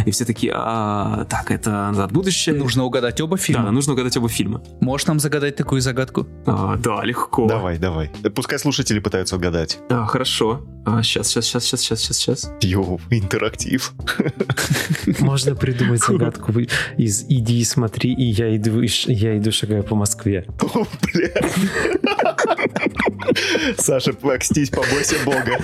[0.05, 2.55] И все такие, «А, так, это «Назад в будущее».
[2.55, 3.71] Нужно угадать оба Да, фильма.
[3.71, 4.61] нужно угадать оба фильма.
[4.82, 6.27] Можешь нам загадать такую загадку?
[6.45, 7.47] А, да, легко.
[7.47, 8.11] Давай, давай.
[8.36, 9.79] Пускай слушатели пытаются угадать.
[9.89, 10.61] А, хорошо.
[11.03, 12.51] сейчас, сейчас, сейчас, сейчас, сейчас, сейчас, сейчас.
[12.61, 13.93] Йоу, интерактив.
[15.19, 16.53] Можно придумать загадку
[16.97, 20.45] из «иди и смотри, и я иду, и ш- я иду шагаю по Москве».
[20.61, 21.32] О, бля.
[23.78, 25.57] Саша, покстись, побойся бога.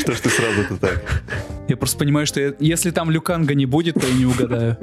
[0.00, 1.22] Что ж ты сразу-то так?
[1.68, 4.76] Я просто понимаю, что я- если там Люканга не будет, то я не угадаю.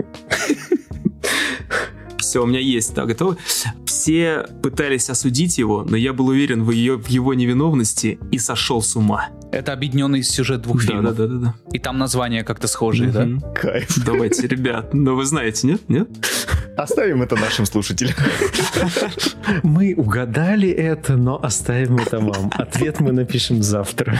[2.26, 3.38] Все, у меня есть, да, готовы?
[3.86, 8.82] Все пытались осудить его, но я был уверен в, ее, в его невиновности и сошел
[8.82, 9.30] с ума.
[9.52, 11.16] Это объединенный сюжет двух да, фильмов.
[11.16, 13.26] да, да, да, И там названия как-то схожие, да.
[13.26, 13.54] да?
[13.54, 14.04] Кайф.
[14.04, 15.88] Давайте, ребят, ну вы знаете, нет?
[15.88, 16.10] Нет?
[16.76, 18.16] Оставим это нашим слушателям.
[19.64, 22.52] Мы угадали это, но оставим это вам.
[22.54, 24.20] Ответ мы напишем завтра.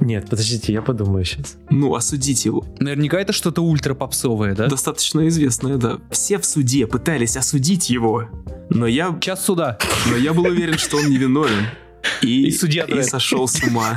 [0.00, 1.56] Нет, подождите, я подумаю сейчас.
[1.70, 2.64] Ну, осудить его.
[2.80, 4.66] Наверняка это что-то ультра попсовое, да?
[4.66, 5.98] Достаточно известное, да.
[6.10, 8.24] Все в суде пытались осудить его,
[8.70, 9.78] но я, Час суда.
[10.10, 11.66] но я был уверен, что он невиновен.
[12.22, 13.96] И, И судья и сошел с ума.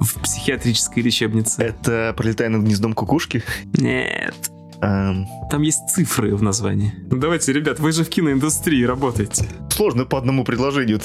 [0.00, 1.62] В психиатрической лечебнице.
[1.62, 3.42] Это «Пролетая над гнездом кукушки».
[3.74, 4.34] Нет.
[4.84, 6.92] Эм, Там есть цифры в названии.
[7.10, 9.46] Ну давайте, ребят, вы же в киноиндустрии работаете.
[9.70, 11.00] Сложно по одному предложению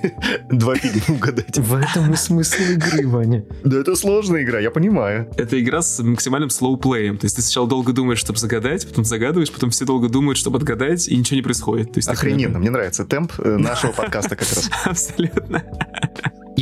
[0.50, 1.58] два фильма угадать.
[1.58, 3.44] В этом и смысл игры, Ваня.
[3.64, 5.28] Да это сложная игра, я понимаю.
[5.36, 7.18] Это игра с максимальным слоуплеем.
[7.18, 10.58] То есть ты сначала долго думаешь, чтобы загадать, потом загадываешь, потом все долго думают, чтобы
[10.58, 11.92] отгадать, и ничего не происходит.
[11.92, 14.70] То есть Охрененно, мне нравится темп э, нашего подкаста как раз.
[14.84, 15.62] Абсолютно.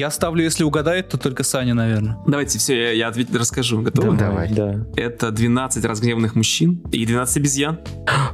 [0.03, 2.19] Я ставлю, если угадает, то только Саня, наверное.
[2.27, 3.83] Давайте, все, я, я ответ расскажу.
[3.83, 4.19] Готовы?
[4.19, 4.53] Давай.
[4.53, 4.85] Да.
[4.97, 7.79] Это 12 разгневанных мужчин и 12 обезьян.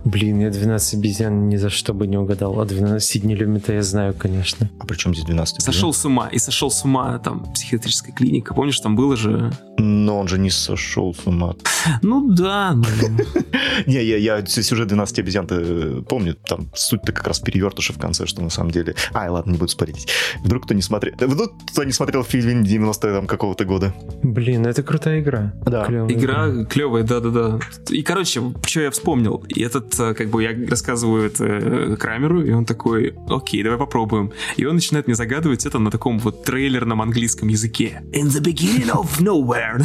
[0.09, 2.59] Блин, я 12 обезьян ни за что бы не угадал.
[2.59, 4.71] А 12 Сидни Люмита я знаю, конечно.
[4.79, 6.29] А при чем здесь 12 Сошел с ума.
[6.33, 8.55] И сошел с ума там психиатрическая клиника.
[8.55, 9.53] Помнишь, там было же...
[9.77, 11.55] Но он же не сошел с ума.
[12.01, 12.85] Ну да, ну...
[13.87, 16.35] Не, я, я сюжет 12 обезьян э, помню.
[16.35, 18.95] Там суть-то как раз перевертыша в конце, что на самом деле...
[19.13, 20.09] Ай, ладно, не буду спорить.
[20.43, 21.15] Вдруг кто не смотрел...
[21.19, 23.95] Да, Вдруг кто не смотрел фильм 90 там какого-то года.
[24.23, 25.53] Блин, это крутая игра.
[25.67, 25.85] Да.
[25.85, 27.61] Клевая Игра клевая, да-да-да.
[27.91, 29.45] И, короче, что я вспомнил.
[29.49, 34.33] И этот как бы я рассказываю это э, Крамеру, и он такой, окей, давай попробуем.
[34.57, 38.03] И он начинает мне загадывать это на таком вот трейлерном английском языке.
[38.13, 39.83] In the beginning of nowhere.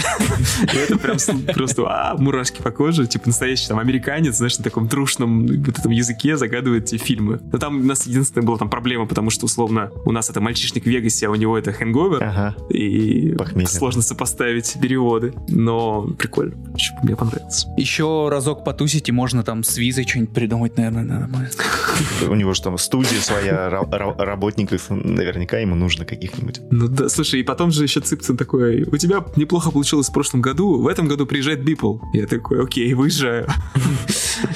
[0.74, 1.18] И это прям
[1.54, 5.92] просто а, мурашки по коже, типа настоящий там американец, знаешь, на таком трушном вот этом
[5.92, 7.40] языке загадывает эти фильмы.
[7.52, 10.84] Но там у нас единственная была там проблема, потому что, условно, у нас это мальчишник
[10.84, 12.56] в Вегасе, а у него это хэнговер, Ага.
[12.70, 13.68] и Похмелье.
[13.68, 15.34] сложно сопоставить переводы.
[15.48, 16.56] Но прикольно.
[17.04, 17.66] Мне понравилось.
[17.78, 21.50] Еще разок потусить, и можно там с визой что-нибудь придумать, наверное, нормально.
[22.30, 26.62] У него же там студия своя, ра- ра- работников, наверняка ему нужно каких-нибудь.
[26.72, 30.42] Ну да, слушай, и потом же еще Цыпцин такой, у тебя неплохо получилось в прошлом
[30.42, 31.98] году, в этом году приезжает Бипл.
[32.14, 33.48] Я такой, окей, выезжаю.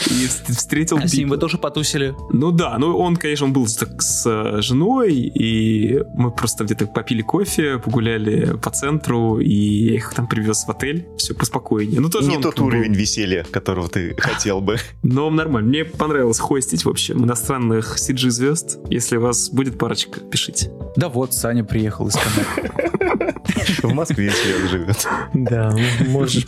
[0.08, 2.14] И вс- встретил А с ним вы тоже потусили?
[2.32, 7.22] Ну да, ну он, конечно, он был с, э, женой, и мы просто где-то попили
[7.22, 12.02] кофе, погуляли по центру, и я их там привез в отель, все поспокойнее.
[12.02, 14.78] Ну тоже Не тот уровень веселья, которого ты хотел бы.
[15.04, 15.70] Но нормально.
[15.70, 18.80] Мне понравилось хостить, в общем, иностранных CG-звезд.
[18.90, 20.72] Если у вас будет парочка, пишите.
[20.96, 23.34] Да вот, Саня приехал из Канады.
[23.84, 25.08] В Москве человек живет.
[25.34, 25.76] Да,
[26.08, 26.46] можешь.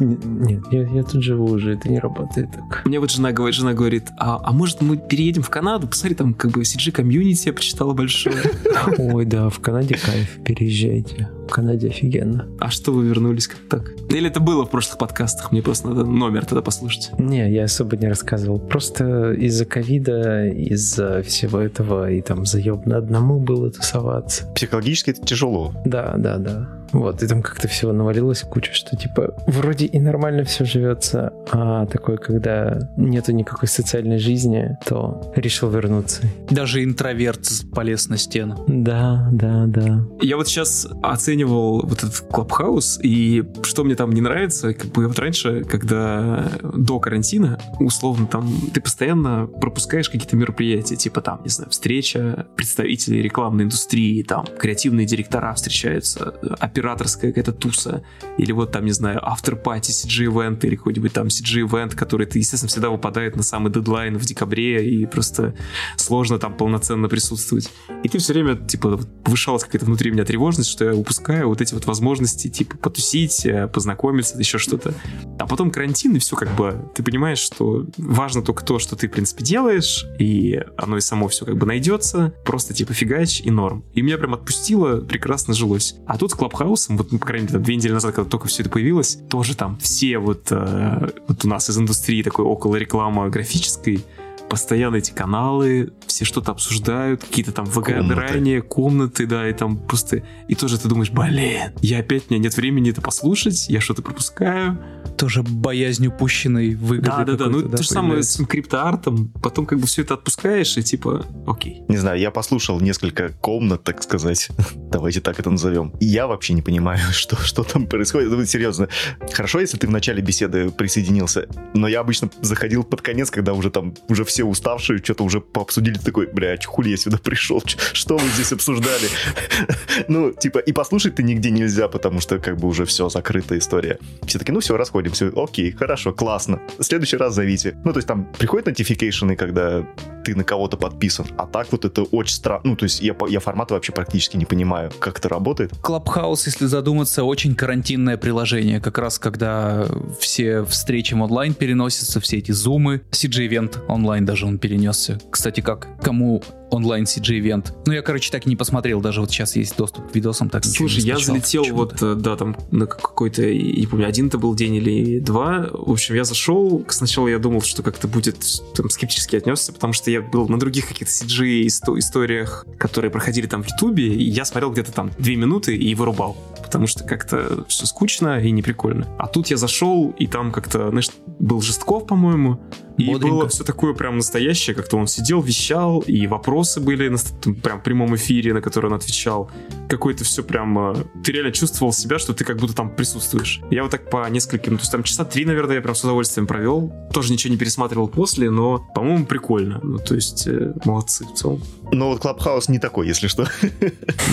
[0.00, 2.82] Н- Нет, я, я тут живу уже, это не работает так.
[2.84, 5.88] Мне вот жена говорит, жена говорит, а, а может мы переедем в Канаду?
[5.88, 8.36] Посмотри, там как бы CG-комьюнити я почитала большое.
[8.98, 11.28] Ой, да, в Канаде кайф, переезжайте.
[11.48, 12.46] В Канаде офигенно.
[12.60, 13.90] А что вы вернулись как так?
[14.10, 15.50] Или это было в прошлых подкастах?
[15.50, 17.10] Мне просто надо номер тогда послушать.
[17.18, 18.60] Не, я особо не рассказывал.
[18.60, 24.46] Просто из-за ковида, из-за всего этого и там заебно одному было тусоваться.
[24.54, 25.74] Психологически это тяжело.
[25.84, 26.79] Да, да, да.
[26.92, 31.86] Вот, и там как-то всего навалилось куча, что типа вроде и нормально все живется, а
[31.86, 36.22] такое, когда нету никакой социальной жизни, то решил вернуться.
[36.50, 38.64] Даже интроверт полез на стену.
[38.66, 40.04] Да, да, да.
[40.20, 45.06] Я вот сейчас оценивал вот этот Клабхаус, и что мне там не нравится, как бы
[45.06, 51.50] вот раньше, когда до карантина, условно, там ты постоянно пропускаешь какие-то мероприятия, типа там, не
[51.50, 56.34] знаю, встреча представителей рекламной индустрии, там, креативные директора встречаются,
[56.80, 58.02] операторская какая-то туса,
[58.38, 62.88] или вот там, не знаю, автор-пати, CG-эвент, или какой-нибудь там CG-эвент, который, ты, естественно, всегда
[62.88, 65.54] выпадает на самый дедлайн в декабре, и просто
[65.96, 67.70] сложно там полноценно присутствовать.
[68.02, 71.74] И ты все время, типа, повышалась какая-то внутри меня тревожность, что я упускаю вот эти
[71.74, 74.94] вот возможности, типа, потусить, э, познакомиться, еще что-то.
[75.38, 79.08] А потом карантин, и все как бы, ты понимаешь, что важно только то, что ты,
[79.08, 83.50] в принципе, делаешь, и оно и само все как бы найдется, просто, типа, фигач и
[83.50, 83.84] норм.
[83.92, 85.96] И меня прям отпустило, прекрасно жилось.
[86.06, 86.34] А тут с
[86.70, 89.18] Клабхаусом, вот, ну, по крайней мере, там, две недели назад, когда только все это появилось,
[89.28, 94.04] тоже там все вот, э, вот у нас из индустрии такой около рекламы графической,
[94.50, 100.24] постоянно эти каналы, все что-то обсуждают, какие-то там выгорания, комнаты, да, и там просто...
[100.48, 104.02] И тоже ты думаешь, блин, я опять, у меня нет времени это послушать, я что-то
[104.02, 104.78] пропускаю.
[105.16, 107.10] Тоже боязнь упущенной выгоды.
[107.10, 110.14] Да, да, да, ну какой-то, то же самое с криптоартом, потом как бы все это
[110.14, 111.82] отпускаешь, и типа, окей.
[111.88, 114.48] Не знаю, я послушал несколько комнат, так сказать.
[114.74, 115.94] Давайте так это назовем.
[116.00, 118.30] И я вообще не понимаю, что, что там происходит.
[118.30, 118.88] Ну, серьезно.
[119.32, 123.70] Хорошо, если ты в начале беседы присоединился, но я обычно заходил под конец, когда уже
[123.70, 127.62] там, уже все уставшие, что-то уже пообсудили, такой, блядь, хули я сюда пришел,
[127.92, 129.08] что вы здесь обсуждали?
[130.08, 133.98] Ну, типа, и послушать-то нигде нельзя, потому что как бы уже все, закрытая история.
[134.26, 135.30] Все таки ну все, расходимся.
[135.36, 136.60] Окей, хорошо, классно.
[136.78, 137.76] В следующий раз зовите.
[137.84, 139.84] Ну, то есть там приходят notification, когда
[140.24, 141.26] ты на кого-то подписан.
[141.36, 142.62] А так вот это очень странно.
[142.64, 145.72] Ну, то есть я, я формата вообще практически не понимаю, как это работает.
[145.80, 148.80] Клабхаус, если задуматься, очень карантинное приложение.
[148.80, 149.86] Как раз когда
[150.18, 153.02] все встречи онлайн переносятся, все эти зумы.
[153.10, 155.18] CG-ивент онлайн даже он перенесся.
[155.30, 155.88] Кстати, как?
[156.02, 157.74] Кому онлайн CG-ивент?
[157.86, 159.00] Ну, я, короче, так и не посмотрел.
[159.00, 160.48] Даже вот сейчас есть доступ к видосам.
[160.50, 164.38] Так Слушай, не я залетел вот, э, да, там на какой-то, не помню, один это
[164.38, 165.68] был день или два.
[165.72, 168.36] В общем, я зашел, сначала я думал, что как-то будет,
[168.74, 173.46] там, скептически отнесся, потому что я был на других каких-то CG исто- историях, которые проходили
[173.46, 177.64] там в Ютубе, и я смотрел где-то там две минуты и вырубал, потому что как-то
[177.68, 179.06] все скучно и неприкольно.
[179.18, 182.60] А тут я зашел, и там как-то, знаешь, был Жестков, по-моему,
[182.96, 183.34] и Бодренько.
[183.34, 186.26] было все такое прям настоящее, как-то он сидел, вещал, и
[186.60, 187.18] вопросы были на
[187.62, 189.50] прям в прямом эфире, на которые он отвечал.
[189.88, 190.78] Какое-то все прям...
[190.78, 193.60] э, Ты реально чувствовал себя, что ты как будто там присутствуешь.
[193.70, 194.76] Я вот так по нескольким...
[194.76, 196.92] То есть там часа три, наверное, я прям с удовольствием провел.
[197.12, 199.80] Тоже ничего не пересматривал после, но, по-моему, прикольно.
[199.82, 201.62] Ну, то есть, э, молодцы в целом.
[201.92, 203.48] Но вот Клабхаус не такой, если что.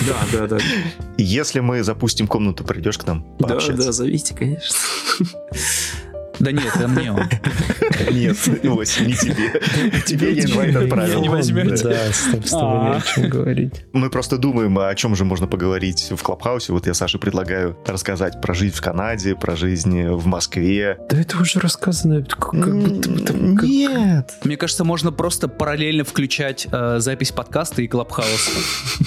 [0.06, 0.58] Да, да, да.
[1.16, 4.76] Если мы запустим комнату, придешь к нам Да, да, зовите, конечно.
[6.38, 7.22] Да нет, это мне он.
[8.10, 9.60] Нет, Вася, не тебе.
[10.06, 11.20] Тебе я инвайт отправил.
[11.20, 11.84] Не возьмете?
[11.84, 13.84] Да, собственно, не о чем говорить.
[13.92, 16.72] Мы просто думаем, о чем же можно поговорить в Клабхаусе.
[16.72, 20.98] Вот я Саше предлагаю рассказать про жизнь в Канаде, про жизнь в Москве.
[21.10, 22.24] Да это уже рассказано.
[22.52, 24.34] Нет.
[24.44, 28.50] Мне кажется, можно просто параллельно включать э, запись подкаста и Clubhouse.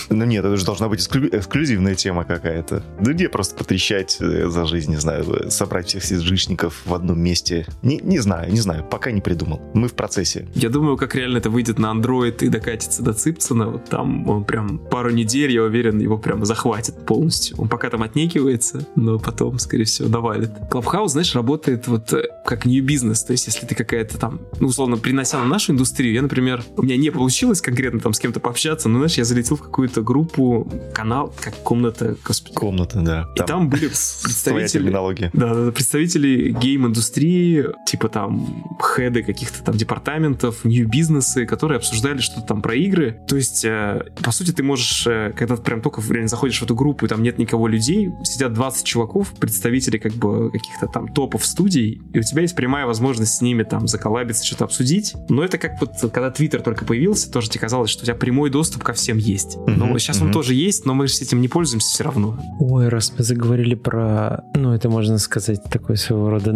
[0.10, 2.84] Ну нет, это же должна быть эксклю- эксклюзивная тема какая-то.
[3.00, 7.21] Да где просто потрещать э, за жизнь, не знаю, собрать всех CG шников в одном
[7.22, 7.66] месте.
[7.82, 9.62] Не, не знаю, не знаю, пока не придумал.
[9.74, 10.48] Мы в процессе.
[10.54, 14.44] Я думаю, как реально это выйдет на Android и докатится до Ципсона, вот там он
[14.44, 17.58] прям пару недель, я уверен, его прям захватит полностью.
[17.58, 20.52] Он пока там отнекивается, но потом, скорее всего, навалит.
[20.70, 24.68] Clubhouse, знаешь, работает вот э, как new бизнес, то есть если ты какая-то там, ну,
[24.68, 28.40] условно, принося на нашу индустрию, я, например, у меня не получилось конкретно там с кем-то
[28.40, 33.30] пообщаться, но, знаешь, я залетел в какую-то группу, канал, как комната, господи, Комната, да.
[33.36, 34.68] и там были Твоя представители...
[34.68, 35.30] терминология.
[35.34, 37.11] Да, да, представители гейм-индустрии,
[37.86, 43.22] типа там хеды каких-то там департаментов, нью-бизнесы, которые обсуждали что-то там про игры.
[43.28, 46.64] То есть, э, по сути, ты можешь, э, когда ты прям только реально заходишь в
[46.64, 51.08] эту группу, и там нет никого людей, сидят 20 чуваков, представители как бы каких-то там
[51.08, 55.14] топов студий, и у тебя есть прямая возможность с ними там заколабиться, что-то обсудить.
[55.30, 58.50] Но это как вот, когда Твиттер только появился, тоже тебе казалось, что у тебя прямой
[58.50, 59.58] доступ ко всем есть.
[59.68, 60.34] Но Мгм, сейчас он мгм.
[60.34, 62.38] тоже есть, но мы же с этим не пользуемся все равно.
[62.60, 66.52] Ой, раз мы заговорили про, ну, это можно сказать, такой своего рода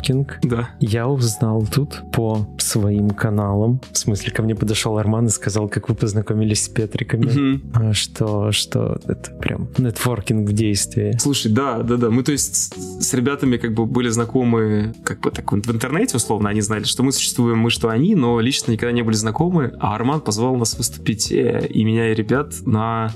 [0.00, 0.38] нетворкинг.
[0.42, 0.70] Да.
[0.80, 3.80] Я узнал тут по своим каналам.
[3.92, 7.60] В смысле, ко мне подошел Арман и сказал, как вы познакомились с Петриками.
[7.74, 11.16] А, Что, что это прям нетворкинг в действии.
[11.18, 12.10] Слушай, да, да, да.
[12.10, 16.48] Мы, то есть, с ребятами как бы были знакомы, как бы так, в интернете, условно,
[16.48, 19.72] они знали, что мы существуем, мы, что они, но лично никогда не были знакомы.
[19.80, 23.12] А Арман позвал нас выступить, э, и меня, и ребят, на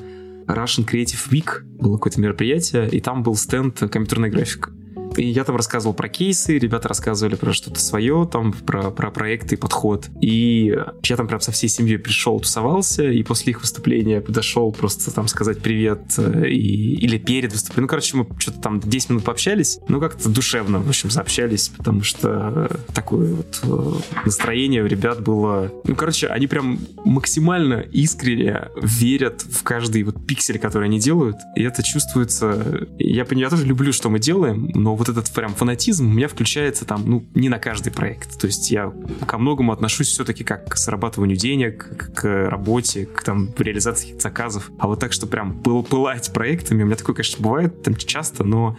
[0.46, 1.62] Russian Creative Week.
[1.80, 4.70] Было какое-то мероприятие, и там был стенд компьютерной график.
[5.16, 9.54] И я там рассказывал про кейсы, ребята рассказывали про что-то свое, там про, про проекты
[9.54, 10.08] и подход.
[10.20, 15.12] И я там прям со всей семьей пришел, тусовался, и после их выступления подошел просто
[15.14, 17.84] там сказать привет, э, и, или перед выступлением.
[17.84, 22.02] Ну, короче, мы что-то там 10 минут пообщались, ну, как-то душевно, в общем, заобщались, потому
[22.02, 25.72] что такое вот э, настроение у ребят было...
[25.84, 31.62] Ну, короче, они прям максимально искренне верят в каждый вот пиксель, который они делают, и
[31.62, 32.86] это чувствуется...
[32.98, 36.28] Я, понимаю, я тоже люблю, что мы делаем, но вот этот прям фанатизм у меня
[36.28, 38.38] включается там, ну, не на каждый проект.
[38.38, 38.92] То есть я
[39.26, 44.70] ко многому отношусь все-таки как к зарабатыванию денег, к, работе, к там реализации заказов.
[44.78, 48.44] А вот так, что прям пыл, пылать проектами, у меня такое, конечно, бывает там часто,
[48.44, 48.76] но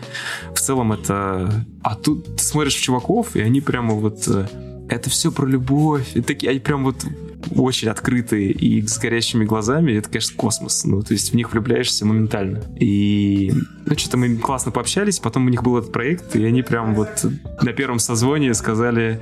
[0.53, 1.65] в целом это...
[1.83, 4.27] А тут ты смотришь в чуваков, и они прямо вот...
[4.89, 6.11] Это все про любовь.
[6.15, 7.05] И такие, они прям вот
[7.55, 9.93] очень открытые и с горящими глазами.
[9.93, 10.83] Это, конечно, космос.
[10.83, 12.61] Ну, то есть в них влюбляешься моментально.
[12.79, 13.51] И,
[13.85, 15.19] ну, что-то мы классно пообщались.
[15.19, 17.25] Потом у них был этот проект, и они прям вот
[17.61, 19.21] на первом созвоне сказали,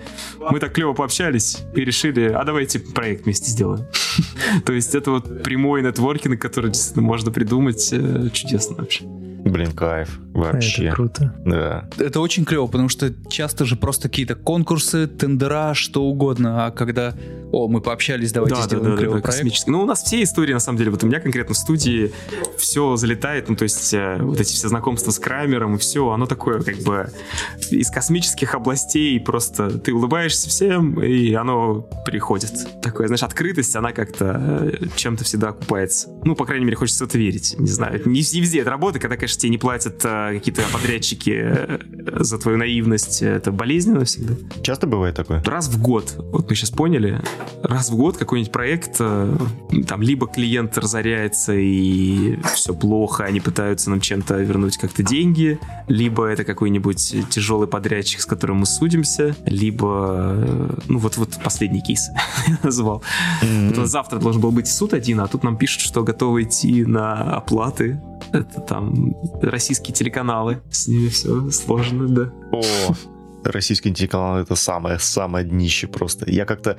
[0.52, 3.86] мы так клево пообщались и решили, а давайте проект вместе сделаем.
[4.66, 7.90] То есть это вот прямой нетворкинг, который действительно можно придумать.
[7.92, 9.06] э, Чудесно вообще.
[9.46, 10.20] Блин, кайф.
[10.34, 10.86] Вообще.
[10.86, 11.36] Это круто.
[11.46, 11.88] Да.
[11.98, 16.66] Это очень клево, потому что часто же просто какие-то конкурсы, тендера, что угодно.
[16.66, 17.14] А когда,
[17.52, 19.38] о, мы пообщались, давайте сделаем клевый проект.
[19.38, 19.70] космический.
[19.72, 22.12] Ну, у нас все истории, на самом деле, вот у меня конкретно в студии
[22.58, 26.26] все залетает, ну, то есть э, вот эти все знакомства с Крамером и все, оно
[26.26, 27.10] такое, как бы,
[27.70, 32.82] из космических областей, просто ты улыбаешься всем, и оно приходит.
[32.82, 36.10] Такое, знаешь, открытость, она как-то э, чем-то всегда окупается.
[36.24, 37.56] Ну, по крайней мере, хочется в это верить.
[37.60, 41.42] Не знаю, не, не везде это работает, когда, конечно, тебе не платят э, какие-то подрядчики
[41.44, 41.80] э,
[42.20, 45.42] за твою наивность, это болезненно всегда Часто бывает такое?
[45.44, 47.22] раз в год, вот мы сейчас поняли,
[47.62, 49.38] раз в год какой-нибудь проект, э,
[49.88, 56.26] там либо клиент разоряется и все плохо, они пытаются нам чем-то вернуть как-то деньги, либо
[56.26, 62.10] это какой-нибудь тяжелый подрядчик, с которым мы судимся, либо, э, ну вот, вот последний кейс
[62.48, 63.04] я назвал.
[63.42, 67.36] Вот завтра должен был быть суд один, а тут нам пишут, что готовы идти на
[67.36, 68.02] оплаты.
[68.32, 72.34] Это там российские телеканалы, с ними все сложно, да.
[72.52, 72.62] О,
[73.44, 76.30] российский телеканал это самое, самое днище просто.
[76.30, 76.78] Я как-то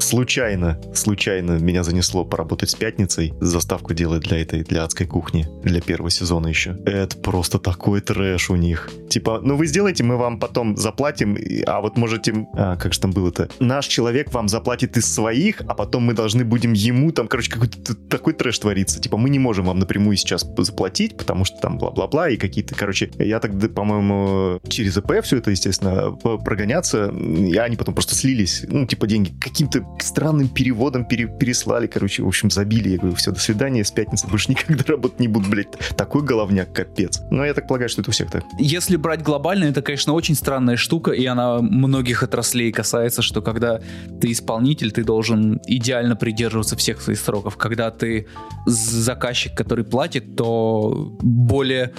[0.00, 5.80] случайно, случайно меня занесло поработать с пятницей, заставку делать для этой, для адской кухни, для
[5.80, 6.76] первого сезона еще.
[6.86, 8.90] Это просто такой трэш у них.
[9.08, 11.36] Типа, ну вы сделаете, мы вам потом заплатим,
[11.66, 15.74] а вот можете, а, как же там было-то, наш человек вам заплатит из своих, а
[15.74, 19.00] потом мы должны будем ему, там, короче, какой-то такой трэш творится.
[19.00, 23.10] Типа, мы не можем вам напрямую сейчас заплатить, потому что там бла-бла-бла, и какие-то, короче,
[23.18, 28.86] я тогда, по-моему, через ИП все это, естественно, прогоняться, и они потом просто слились, ну,
[28.86, 32.90] типа, деньги каким-то странным переводом пере- переслали, короче, в общем, забили.
[32.90, 35.70] Я говорю, все, до свидания, с пятницы больше никогда работать не буду, блядь.
[35.96, 37.22] Такой головняк, капец.
[37.30, 38.44] Но я так полагаю, что это у всех так.
[38.58, 43.80] Если брать глобально, это, конечно, очень странная штука, и она многих отраслей касается, что когда
[44.20, 47.56] ты исполнитель, ты должен идеально придерживаться всех своих сроков.
[47.56, 48.26] Когда ты
[48.66, 51.92] заказчик, который платит, то более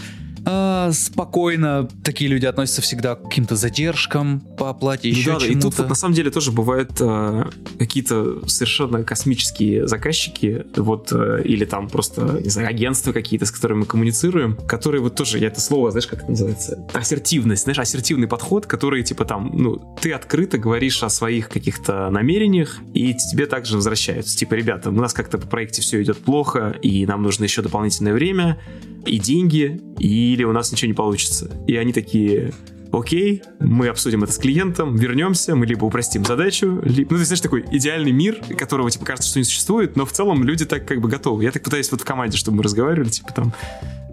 [0.45, 5.59] а, спокойно такие люди относятся всегда к каким-то задержкам по оплате, еще ну, да, чему-то.
[5.59, 11.37] И тут вот, на самом деле тоже бывают а, какие-то совершенно космические заказчики, вот, а,
[11.37, 15.47] или там просто, не знаю, агентства какие-то, с которыми мы коммуницируем, которые вот тоже, я
[15.47, 16.87] это слово, знаешь, как это называется?
[16.93, 22.77] Ассертивность, знаешь, ассертивный подход, который, типа, там, ну, ты открыто говоришь о своих каких-то намерениях,
[22.93, 24.37] и тебе также возвращаются.
[24.37, 28.13] Типа, ребята, у нас как-то по проекте все идет плохо, и нам нужно еще дополнительное
[28.13, 28.59] время,
[29.05, 29.79] и деньги,
[30.35, 31.49] или у нас ничего не получится.
[31.65, 32.53] И они такие,
[32.91, 37.13] окей, мы обсудим это с клиентом, вернемся, мы либо упростим задачу, либо...
[37.13, 40.43] Ну, ты знаешь, такой идеальный мир, которого, типа, кажется, что не существует, но в целом
[40.43, 41.43] люди так как бы готовы.
[41.43, 43.53] Я так пытаюсь вот в команде, чтобы мы разговаривали, типа, там,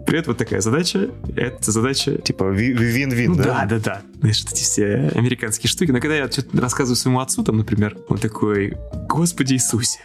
[0.07, 2.17] привет, вот такая задача, это задача...
[2.19, 3.43] Типа вин-вин, ну, да?
[3.43, 4.01] Да, да, да.
[4.19, 5.91] Знаешь, эти все американские штуки.
[5.91, 8.77] Но когда я что-то рассказываю своему отцу, там, например, он такой,
[9.09, 9.99] Господи Иисусе,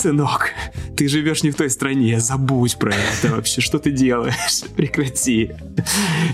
[0.00, 0.50] сынок,
[0.96, 5.52] ты живешь не в той стране, забудь про это вообще, что ты делаешь, прекрати.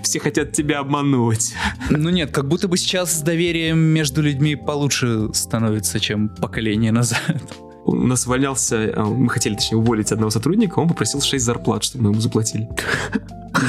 [0.02, 1.54] Все хотят тебя обмануть.
[1.90, 7.42] Ну нет, как будто бы сейчас с доверием между людьми получше становится, чем поколение назад
[7.86, 12.04] у нас валялся, э, мы хотели, точнее, уволить одного сотрудника, он попросил 6 зарплат, чтобы
[12.04, 12.68] мы ему заплатили.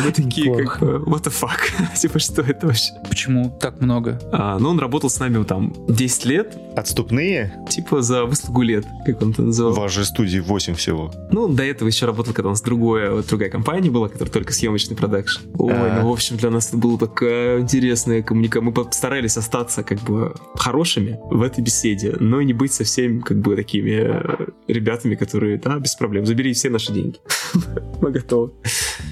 [0.06, 1.60] Мы такие, как, what the fuck?
[1.96, 2.94] типа, что это вообще?
[3.08, 4.20] Почему так много?
[4.32, 6.58] А, ну, он работал с нами там 10 лет.
[6.76, 7.54] Отступные?
[7.70, 9.74] Типа за выслугу лет, как он это называл.
[9.74, 11.12] У вас же студии 8 всего.
[11.32, 14.54] Ну, до этого еще работал, когда у нас другое, вот, другая компания была, которая только
[14.54, 15.42] съемочный продакшн.
[15.58, 16.02] Ой, А-а-а.
[16.02, 18.62] ну, в общем, для нас это была такая интересная коммуникация.
[18.62, 23.40] Мы постарались остаться, как бы, хорошими в этой беседе, но и не быть совсем, как
[23.40, 27.18] бы, такими э, ребятами, которые, да, без проблем, забери все наши деньги.
[28.02, 28.52] Мы готовы.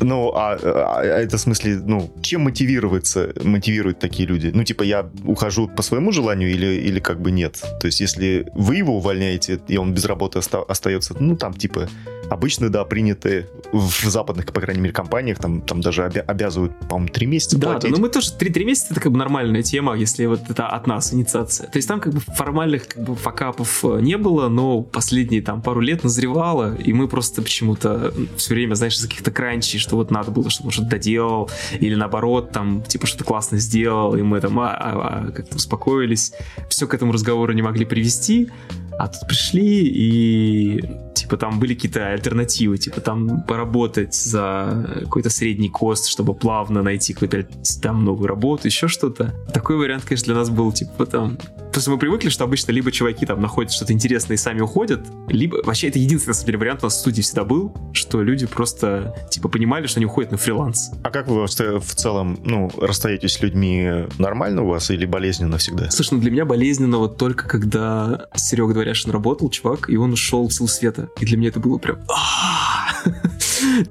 [0.01, 4.51] Ну, а а, а это в смысле, ну, чем мотивируется, мотивируют такие люди?
[4.53, 7.61] Ну, типа, я ухожу по своему желанию или, или как бы нет?
[7.79, 11.87] То есть, если вы его увольняете, и он без работы оста- остается, ну, там, типа,
[12.29, 17.13] обычно, да, приняты в западных, по крайней мере, компаниях, там, там даже обя- обязывают, по-моему,
[17.13, 17.91] три месяца да, платить.
[17.91, 20.67] Да, но мы тоже, три, три месяца это как бы нормальная тема, если вот это
[20.67, 21.67] от нас инициация.
[21.67, 25.61] То есть там как бы формальных как бы факапов э, не было, но последние там
[25.61, 30.11] пару лет назревало, и мы просто почему-то все время, знаешь, из каких-то кранчей, что вот
[30.11, 34.59] надо было, чтобы что-то доделал, или наоборот, там, типа, что-то классно сделал, и мы там
[34.59, 36.33] а, а, а, как-то успокоились.
[36.69, 38.49] Все к этому разговору не могли привести,
[38.97, 40.81] а тут пришли и
[41.15, 47.13] типа там были какие-то альтернативы, типа там поработать за какой-то средний кост, чтобы плавно найти
[47.13, 47.47] какую-то
[47.81, 49.33] там новую работу, еще что-то.
[49.53, 51.37] Такой вариант, конечно, для нас был типа там
[51.75, 55.01] то есть мы привыкли, что обычно либо чуваки там находят что-то интересное и сами уходят,
[55.27, 58.23] либо вообще это единственный, на самом деле, вариант у нас в студии всегда был, что
[58.23, 60.91] люди просто типа понимали, что они уходят на фриланс.
[61.03, 65.91] А как вы в целом, ну, расстаетесь с людьми нормально у вас или болезненно всегда?
[65.91, 70.47] Слушай, ну для меня болезненно вот только когда Серега Дворяшин работал, чувак, и он ушел
[70.47, 71.09] в силу света.
[71.19, 71.97] И для меня это было прям...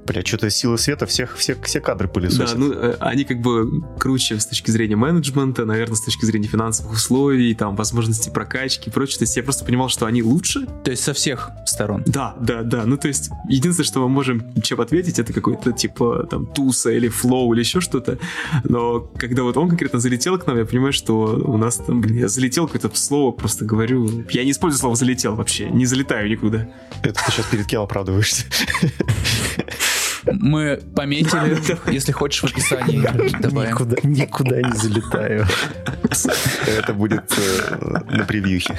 [0.05, 2.57] Бля, что-то силы света всех, всех, все кадры пылесосят.
[2.57, 6.47] Да, ну, э, они как бы круче с точки зрения менеджмента, наверное, с точки зрения
[6.47, 9.19] финансовых условий, там, возможности прокачки и прочее.
[9.19, 10.65] То есть я просто понимал, что они лучше.
[10.83, 12.03] То есть со всех сторон?
[12.05, 12.85] Да, да, да.
[12.85, 17.07] Ну, то есть единственное, что мы можем чем ответить, это какой-то типа там туса или
[17.07, 18.17] флоу или еще что-то.
[18.63, 22.17] Но когда вот он конкретно залетел к нам, я понимаю, что у нас там, блин,
[22.17, 24.25] я залетел какое-то слово, просто говорю.
[24.29, 26.67] Я не использую слово залетел вообще, не залетаю никуда.
[27.03, 28.45] Это ты сейчас перед кем оправдываешься?
[30.25, 32.99] Мы пометили, если хочешь, в описании
[33.39, 33.71] добавим.
[33.71, 35.45] Никуда, никуда не залетаю.
[36.67, 37.75] Это будет э,
[38.09, 38.75] на превьюхе.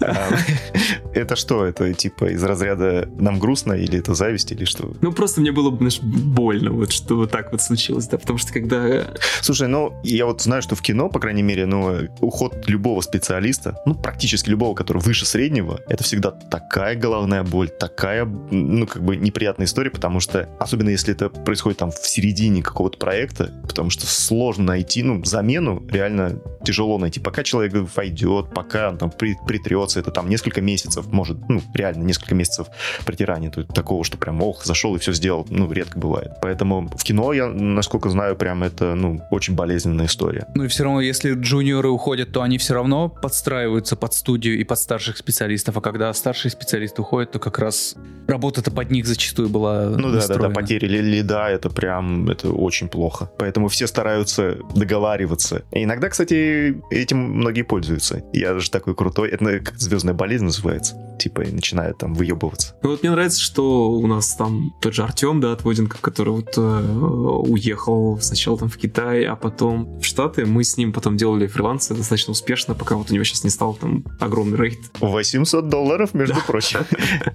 [1.14, 1.64] Это что?
[1.64, 4.92] Это типа из разряда нам грустно или это зависть или что?
[5.00, 8.52] Ну просто мне было знаешь, больно, вот что вот так вот случилось, да, потому что
[8.52, 9.04] когда...
[9.40, 13.80] Слушай, ну я вот знаю, что в кино, по крайней мере, ну уход любого специалиста,
[13.86, 19.16] ну практически любого, который выше среднего, это всегда такая головная боль, такая, ну как бы
[19.16, 24.06] неприятная история, потому что, особенно если это происходит там в середине какого-то проекта, потому что
[24.06, 27.20] сложно найти, ну замену реально тяжело найти.
[27.20, 32.02] Пока человек войдет, пока он там при, притрется, это там несколько месяцев, может, ну, реально
[32.04, 32.66] несколько месяцев
[33.06, 33.50] притирания.
[33.50, 36.32] То такого, что прям, ох, зашел и все сделал, ну, редко бывает.
[36.42, 40.46] Поэтому в кино, я, насколько знаю, прям это, ну, очень болезненная история.
[40.54, 44.64] Ну и все равно, если джуниоры уходят, то они все равно подстраиваются под студию и
[44.64, 47.96] под старших специалистов, а когда старшие специалисты уходят, то как раз
[48.28, 52.88] работа-то под них зачастую была Ну да, да, да, потери лида, это прям, это очень
[52.88, 53.30] плохо.
[53.38, 55.62] Поэтому все стараются договариваться.
[55.72, 58.22] И иногда, кстати, кстати, этим многие пользуются.
[58.32, 59.30] Я же такой крутой.
[59.30, 60.96] Это как звездная болезнь называется.
[61.18, 62.74] Типа, и начинают там выебываться.
[62.82, 66.30] Ну вот мне нравится, что у нас там тот же Артем, да, от Воденко, который
[66.30, 70.44] вот э, уехал сначала там в Китай, а потом в Штаты.
[70.44, 73.74] Мы с ним потом делали фрилансы достаточно успешно, пока вот у него сейчас не стал
[73.74, 74.78] там огромный рейд.
[75.00, 76.80] 800 долларов, между прочим.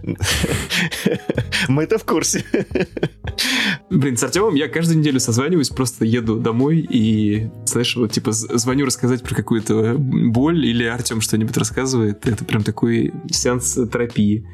[1.67, 2.43] Мы это в курсе.
[3.89, 8.85] Блин, с Артемом я каждую неделю созваниваюсь, просто еду домой и, знаешь, вот типа звоню
[8.85, 11.88] рассказать про какую-то боль или Артем что-нибудь рассказывает.
[11.97, 14.47] Это прям такой сеанс терапии.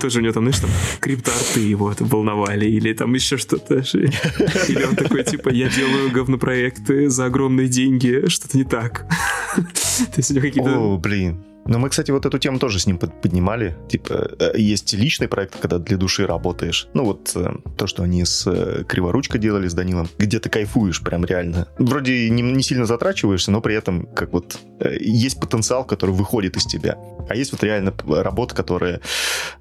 [0.00, 0.70] Тоже у него там, знаешь, там
[1.00, 3.74] криптоарты его это волновали, или там еще что-то.
[3.94, 9.06] Или он такой, типа, я делаю говнопроекты за огромные деньги, что-то не так.
[9.56, 10.78] То есть у него какие-то...
[10.78, 11.44] О, блин.
[11.66, 13.76] Но мы, кстати, вот эту тему тоже с ним поднимали.
[13.88, 16.88] Типа, э, есть личный проект, когда для души работаешь.
[16.94, 21.02] Ну, вот э, то, что они с э, Криворучкой делали, с Данилом, где ты кайфуешь
[21.02, 21.66] прям реально.
[21.78, 24.58] Вроде не, не сильно затрачиваешься, но при этом как вот
[25.00, 26.98] есть потенциал, который выходит из тебя.
[27.28, 29.00] А есть вот реально работа, которая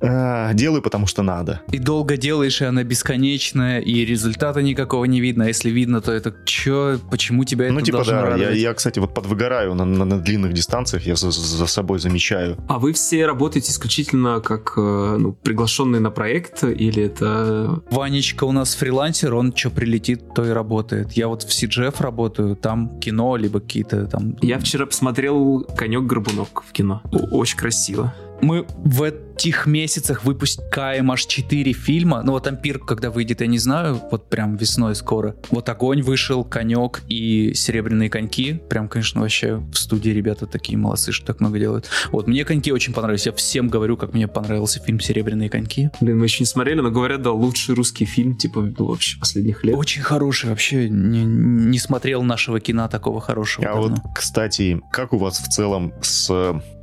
[0.02, 1.62] э, делаю, потому что надо.
[1.72, 5.46] И долго делаешь, и она бесконечная, и результата никакого не видно.
[5.46, 8.42] А если видно, то это чё, почему тебя это Ну, типа, да, радовать?
[8.42, 12.00] я, я, кстати, вот подвыгораю на, на, на длинных дистанциях, я за, за собой собой
[12.00, 12.58] замечаю.
[12.68, 17.82] А вы все работаете исключительно как э, ну, приглашенные на проект или это...
[17.92, 21.14] Ванечка у нас фрилансер, он что прилетит, то и работает.
[21.14, 24.36] Я вот в CGF работаю, там кино, либо какие-то там...
[24.42, 27.02] Я вчера посмотрел «Конек-горбунок» в кино.
[27.32, 28.14] Очень красиво
[28.44, 29.04] мы в
[29.36, 32.22] этих месяцах выпускаем аж 4 фильма.
[32.24, 35.36] Ну вот «Ампир», когда выйдет, я не знаю, вот прям весной скоро.
[35.50, 38.62] Вот «Огонь» вышел, «Конек» и «Серебряные коньки».
[38.70, 41.90] Прям, конечно, вообще в студии ребята такие молодцы, что так много делают.
[42.12, 43.26] Вот, мне «Коньки» очень понравились.
[43.26, 45.90] Я всем говорю, как мне понравился фильм «Серебряные коньки».
[46.00, 49.64] Блин, мы еще не смотрели, но говорят, да, лучший русский фильм, типа, ну, вообще последних
[49.64, 49.76] лет.
[49.76, 53.68] Очень хороший, вообще не, не смотрел нашего кино такого хорошего.
[53.68, 53.96] А давно.
[54.04, 56.32] вот, кстати, как у вас в целом с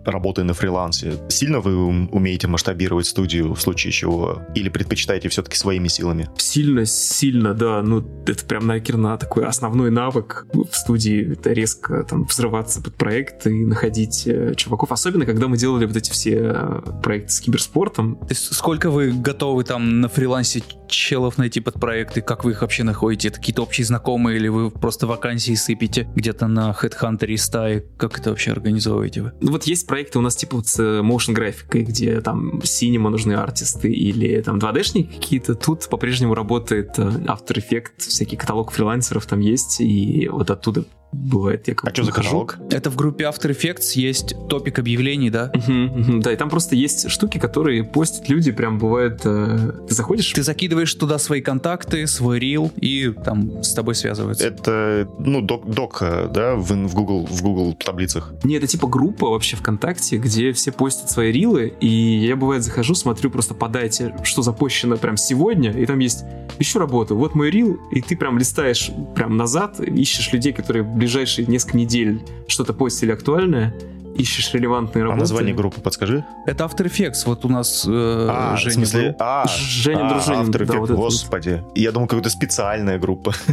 [0.05, 1.15] работой на фрилансе.
[1.29, 4.43] Сильно вы умеете масштабировать студию в случае чего?
[4.55, 6.29] Или предпочитаете все-таки своими силами?
[6.37, 7.83] Сильно, сильно, да.
[7.83, 11.33] Ну, это прям, наверное, такой основной навык в студии.
[11.33, 14.93] Это резко там взрываться под проект и находить э, чуваков.
[14.93, 18.17] Особенно, когда мы делали вот эти все э, проекты с киберспортом.
[18.17, 22.21] То есть сколько вы готовы там на фрилансе челов найти под проекты?
[22.21, 23.29] Как вы их вообще находите?
[23.29, 27.85] Это какие-то общие знакомые или вы просто вакансии сыпите где-то на HeadHunter и стае?
[27.97, 29.33] Как это вообще организовываете вы?
[29.41, 32.30] Ну, вот есть проекты у нас типа вот с motion графикой, где там
[32.63, 35.55] синема нужны артисты или там 2D-шники какие-то.
[35.55, 41.67] Тут по-прежнему работает э, After Effects, всякий каталог фрилансеров там есть, и вот оттуда бывает.
[41.69, 42.59] Я а что за каталог?
[42.71, 45.53] Это в группе After Effects есть топик объявлений, да?
[45.55, 49.95] Угу, угу, да, и там просто есть штуки, которые постят люди, прям бывает, э, ты
[49.95, 50.33] заходишь...
[50.33, 54.47] Ты закидываешь туда свои контакты, свой рил, и там с тобой связываются.
[54.47, 58.33] Это, ну, док, док да, в, в, Google, в Google таблицах?
[58.45, 62.95] Не, это типа группа вообще ВКонтакте, где все постят свои рилы, и я, бывает, захожу,
[62.95, 66.25] смотрю, просто подайте, что запущено прям сегодня, и там есть
[66.59, 71.47] еще работа, вот мой рил, и ты прям листаешь прям назад, ищешь людей, которые ближайшие
[71.47, 73.75] несколько недель что-то постили актуальное,
[74.17, 75.19] ищешь релевантные а работы.
[75.19, 76.25] А название группы подскажи.
[76.47, 77.23] Это After Effects.
[77.27, 77.91] Вот у нас э,
[78.31, 79.17] а, Женя в смысле?
[79.19, 80.51] А, Женя а, Дружинин.
[80.51, 81.63] After Effects, да, вот господи.
[81.65, 81.77] Вот.
[81.77, 83.33] Я думал, какая-то специальная группа.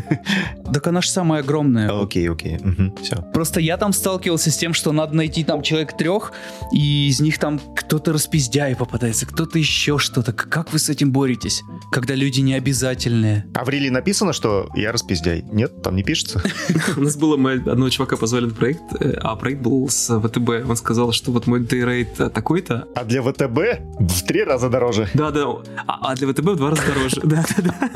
[0.74, 1.90] Так она же самая огромная.
[1.90, 2.58] Окей, окей.
[2.58, 3.16] Угу, все.
[3.34, 6.34] Просто я там сталкивался с тем, что надо найти там человек трех,
[6.74, 10.34] и из них там кто-то распиздяй попадается, кто-то еще что-то.
[10.34, 13.46] Как вы с этим боретесь, когда люди не обязательные?
[13.56, 15.44] А в реле написано, что я распиздяй?
[15.52, 16.42] Нет, там не пишется?
[16.98, 20.47] У нас было, мы одного чувака позвали на проект, э, а проект был с ВТБ
[20.48, 22.88] он сказал, что вот мой дейрейт такой-то.
[22.96, 25.10] А для ВТБ в три раза дороже.
[25.14, 25.46] Да, да.
[25.88, 27.22] А, а для ВТБ в два раза дороже.
[27.28, 27.90] Да, да, да.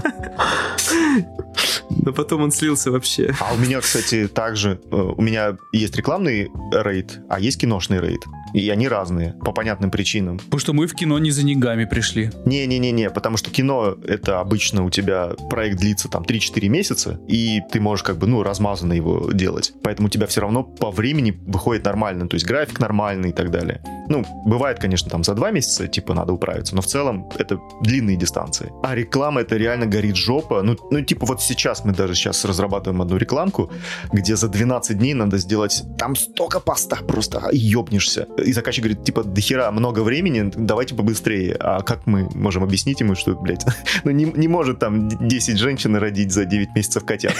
[2.03, 3.33] Но потом он слился вообще.
[3.39, 8.21] А у меня, кстати, также, э, у меня есть рекламный рейд, а есть киношный рейд.
[8.53, 10.37] И они разные, по понятным причинам.
[10.39, 12.31] Потому что мы в кино не за деньгами пришли.
[12.45, 17.79] Не-не-не-не, потому что кино это обычно у тебя проект длится там 3-4 месяца, и ты
[17.79, 19.73] можешь как бы, ну, размазанно его делать.
[19.83, 23.51] Поэтому у тебя все равно по времени выходит нормально, то есть график нормальный и так
[23.51, 23.81] далее.
[24.09, 28.17] Ну, бывает, конечно, там за 2 месяца, типа, надо управиться, но в целом это длинные
[28.17, 28.71] дистанции.
[28.83, 30.61] А реклама это реально горит жопа.
[30.61, 33.71] Ну, ну типа, вот сейчас мы даже сейчас разрабатываем одну рекламку,
[34.11, 39.23] где за 12 дней надо сделать там столько поста, просто ебнешься и заказчик говорит, типа,
[39.23, 41.55] до хера много времени, давайте побыстрее.
[41.59, 43.65] А как мы можем объяснить ему, что, блядь,
[44.03, 47.34] ну не, не может там 10 женщин родить за 9 месяцев котят.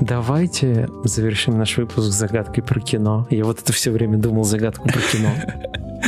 [0.00, 3.26] Давайте завершим наш выпуск загадкой про кино.
[3.30, 5.30] Я вот это все время думал загадку про кино.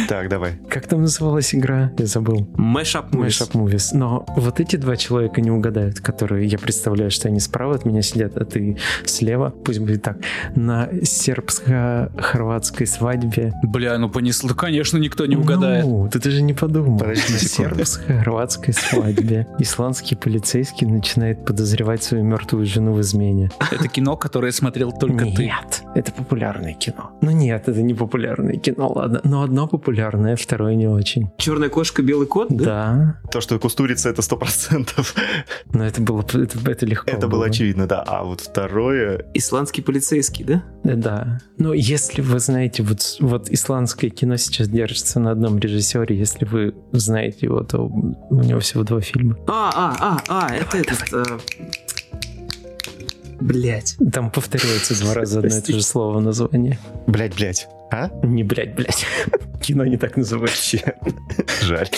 [0.08, 0.58] Так, давай.
[0.68, 1.92] Как там называлась игра?
[1.98, 2.46] Я забыл.
[2.56, 3.26] Mashup Movies.
[3.26, 3.88] Mashup Movies.
[3.92, 8.02] Но вот эти два человека не угадают, которые я представляю, что они справа от меня
[8.02, 9.50] сидят, а ты слева.
[9.64, 10.18] Пусть будет так.
[10.54, 13.52] На сербско-хорватской свадьбе.
[13.62, 15.84] Бля, ну понесло, конечно, никто не угадает.
[15.84, 16.98] Ну, ты даже не подумал.
[16.98, 17.76] Подожди секунду.
[17.76, 23.50] сербско-хорватской свадьбе исландский полицейский начинает подозревать свою мертвую жену в измене.
[23.70, 25.44] Это кино, которое смотрел только ты.
[25.44, 27.12] Нет, это популярное кино.
[27.20, 29.20] Ну нет, это не популярное кино, ладно.
[29.24, 31.30] Но одно популярное, второе не очень.
[31.38, 32.64] Черная кошка, белый кот, да?
[32.64, 35.14] Да, То, что кустурица, это сто процентов.
[35.72, 37.10] но это было это, это легко.
[37.10, 38.02] Это было очевидно, да.
[38.06, 39.26] А вот второе...
[39.34, 40.62] Исландский полицейский, да?
[40.84, 41.40] Э, Да.
[41.58, 46.74] Но если вы знаете, вот, вот исландское кино сейчас держится на одном режиссере, если вы
[46.92, 49.36] знаете его, то у него всего два фильма.
[49.46, 51.42] А, а, а, а, это этот...
[53.40, 53.96] Блять.
[54.12, 56.78] Там повторяется два раза одно и то же слово название.
[57.06, 57.68] Блять, блять.
[57.90, 58.10] А?
[58.22, 59.04] Не блять, блять.
[59.62, 60.78] Кино не так называется.
[61.62, 61.88] Жаль.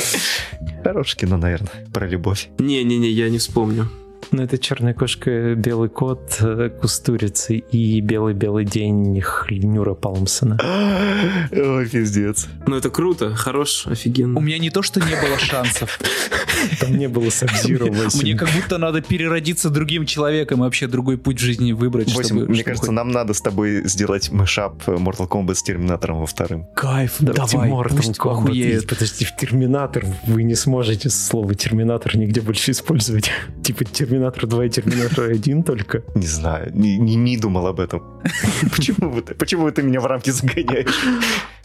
[0.83, 2.49] Хорошее кино, наверное, про любовь.
[2.59, 3.89] Не-не-не, я не вспомню.
[4.31, 10.59] Ну, это черная кошка, белый кот, э, кустурицы и белый-белый день Хльнюра Палмсона.
[11.53, 12.49] Ой, пиздец.
[12.67, 14.39] Ну это круто, хорош, офигенно.
[14.39, 15.99] У меня не то, что не было шансов.
[16.81, 17.87] Там не было Сабзира
[18.23, 22.63] Мне как будто надо переродиться другим человеком и вообще другой путь в жизни выбрать, мне
[22.63, 26.67] кажется, нам надо с тобой сделать мышап Mortal Kombat с Терминатором во вторым.
[26.75, 28.31] Кайф, давай, Mortal пусть Kombat.
[28.31, 28.87] охуеет.
[28.87, 33.31] Подожди, в Терминатор вы не сможете слово Терминатор нигде больше использовать.
[33.65, 36.03] Типа Терминатор 2 и Терминатор 1 только.
[36.15, 38.03] Не знаю, не, не, не думал об этом.
[38.71, 40.95] Почему вы, почему ты меня в рамки загоняешь?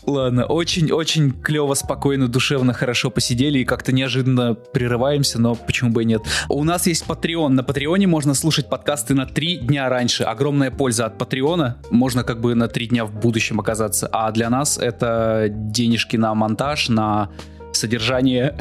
[0.07, 6.05] Ладно, очень-очень клево, спокойно, душевно, хорошо посидели и как-то неожиданно прерываемся, но почему бы и
[6.05, 6.21] нет.
[6.47, 7.49] У нас есть Patreon.
[7.49, 10.23] На Патреоне можно слушать подкасты на три дня раньше.
[10.23, 11.77] Огромная польза от Патреона.
[11.89, 14.07] Можно как бы на три дня в будущем оказаться.
[14.09, 17.29] А для нас это денежки на монтаж, на
[17.77, 18.55] содержание,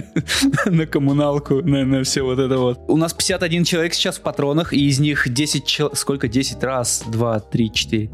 [0.66, 2.80] на коммуналку, на, на все вот это вот.
[2.88, 5.96] У нас 51 человек сейчас в патронах, и из них 10 человек...
[5.96, 6.28] Сколько?
[6.28, 6.62] 10?
[6.62, 8.10] Раз, два, три, четыре.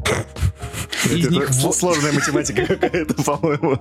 [1.05, 3.79] Из Это них сложная математика какая-то, по-моему.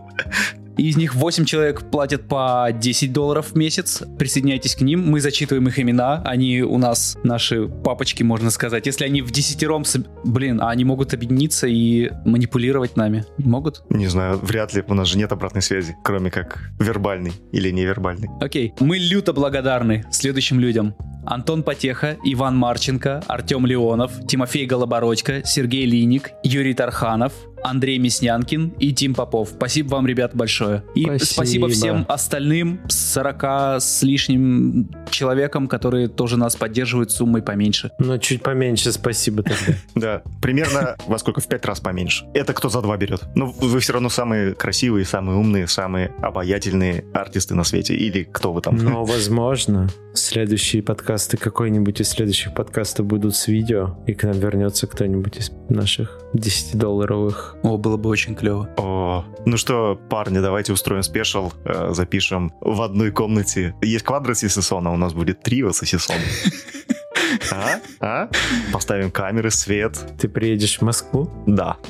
[0.83, 4.03] Из них 8 человек платят по 10 долларов в месяц.
[4.19, 6.23] Присоединяйтесь к ним, мы зачитываем их имена.
[6.25, 8.87] Они у нас наши папочки, можно сказать.
[8.87, 9.83] Если они в десятером...
[9.83, 13.25] соб- Блин, а они могут объединиться и манипулировать нами?
[13.39, 13.83] Могут?
[13.91, 14.83] Не знаю, вряд ли.
[14.89, 18.29] У нас же нет обратной связи, кроме как вербальной или невербальной.
[18.41, 18.73] Окей.
[18.81, 20.95] Мы люто благодарны следующим людям.
[21.27, 27.33] Антон Потеха, Иван Марченко, Артем Леонов, Тимофей Голобородько, Сергей Линик, Юрий Тарханов,
[27.67, 29.51] Андрей Мяснянкин и Тим Попов.
[29.57, 30.85] Спасибо вам, ребят, большое.
[30.95, 31.25] И Спасибо.
[31.25, 37.91] спасибо всем остальным 40 с лишним человекам, которые тоже нас поддерживают суммой поменьше.
[37.99, 39.75] Но чуть поменьше, спасибо тогда.
[39.97, 41.41] Да, примерно во сколько?
[41.41, 42.27] В пять раз поменьше.
[42.35, 43.23] Это кто за два берет?
[43.35, 47.95] Но вы все равно самые красивые, самые умные, самые обаятельные артисты на свете.
[47.95, 48.77] Или кто вы там?
[48.77, 54.87] Но, возможно, следующие подкасты, какой-нибудь из следующих подкастов будут с видео, и к нам вернется
[54.87, 57.56] кто-нибудь из наших 10-долларовых.
[57.63, 58.69] О, было бы очень клево.
[58.77, 63.75] О, ну что, парни, давайте устроим special, э, запишем в одной комнате.
[63.83, 66.21] Есть квадрат сосисона, у нас будет трио сосисона.
[67.53, 67.81] А?
[68.01, 68.29] А?
[68.73, 69.99] Поставим камеры, свет.
[70.19, 71.31] Ты приедешь в Москву?
[71.47, 71.77] Да.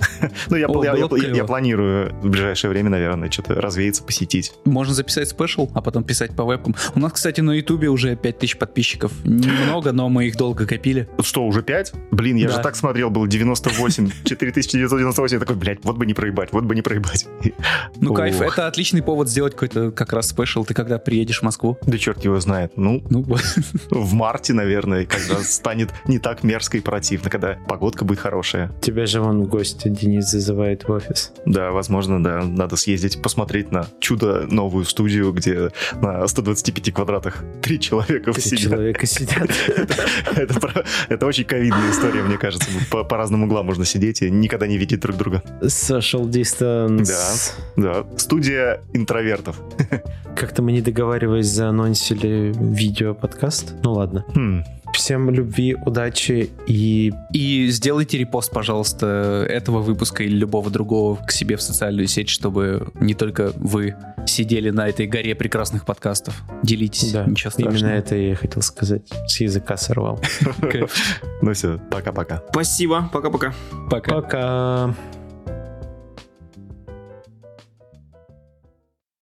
[0.49, 4.53] Ну, я, О, я- я- я- планирую в ближайшее время, наверное, что-то развеяться, посетить.
[4.65, 6.75] Можно записать special, а потом писать по вебкам.
[6.95, 9.13] У нас, кстати, на ютубе уже 5000 подписчиков.
[9.25, 11.09] Немного, но мы их долго копили.
[11.23, 11.93] Что, уже 5?
[12.11, 12.55] Блин, я Да.
[12.57, 15.35] же так смотрел, был 98, 4998.
[15.37, 17.27] Я такой, блядь, вот бы не проебать, вот бы не проебать.
[17.97, 20.65] Ну, кайф, это отличный повод сделать какой-то как раз спешл.
[20.65, 21.79] Ты когда приедешь в Москву?
[21.87, 22.73] Да черт его знает.
[22.77, 23.25] Ну, Ну,
[23.91, 28.73] в марте, наверное, когда станет не так мерзко и противно, когда погодка будет хорошая.
[28.81, 31.33] Тебя же вон гости Денис зазывает в офис.
[31.45, 35.71] Да, возможно, да, надо съездить, посмотреть на чудо новую студию, где
[36.01, 38.61] на 125 квадратах три человека Три сидят.
[38.61, 39.51] человека сидят.
[41.09, 42.69] Это, очень ковидная история, мне кажется.
[42.91, 45.43] По, разным углам можно сидеть и никогда не видеть друг друга.
[45.63, 47.53] Social distance.
[47.77, 48.05] Да.
[48.17, 49.61] Студия интровертов.
[50.37, 53.75] Как-то мы не договариваясь заанонсили видео-подкаст.
[53.83, 54.25] Ну ладно.
[54.97, 61.57] Всем любви, удачи и И сделайте репост, пожалуйста, этого выпуска или любого другого к себе
[61.57, 63.95] в социальную сеть, чтобы не только вы
[64.27, 66.43] сидели на этой горе прекрасных подкастов.
[66.63, 67.77] Делитесь, да, ничего страшного.
[67.77, 69.03] именно это я и хотел сказать.
[69.27, 70.21] С языка сорвал.
[71.43, 72.43] Ну все, пока-пока.
[72.51, 73.53] Спасибо, пока-пока.
[73.91, 74.15] Пока.
[74.15, 74.95] Пока.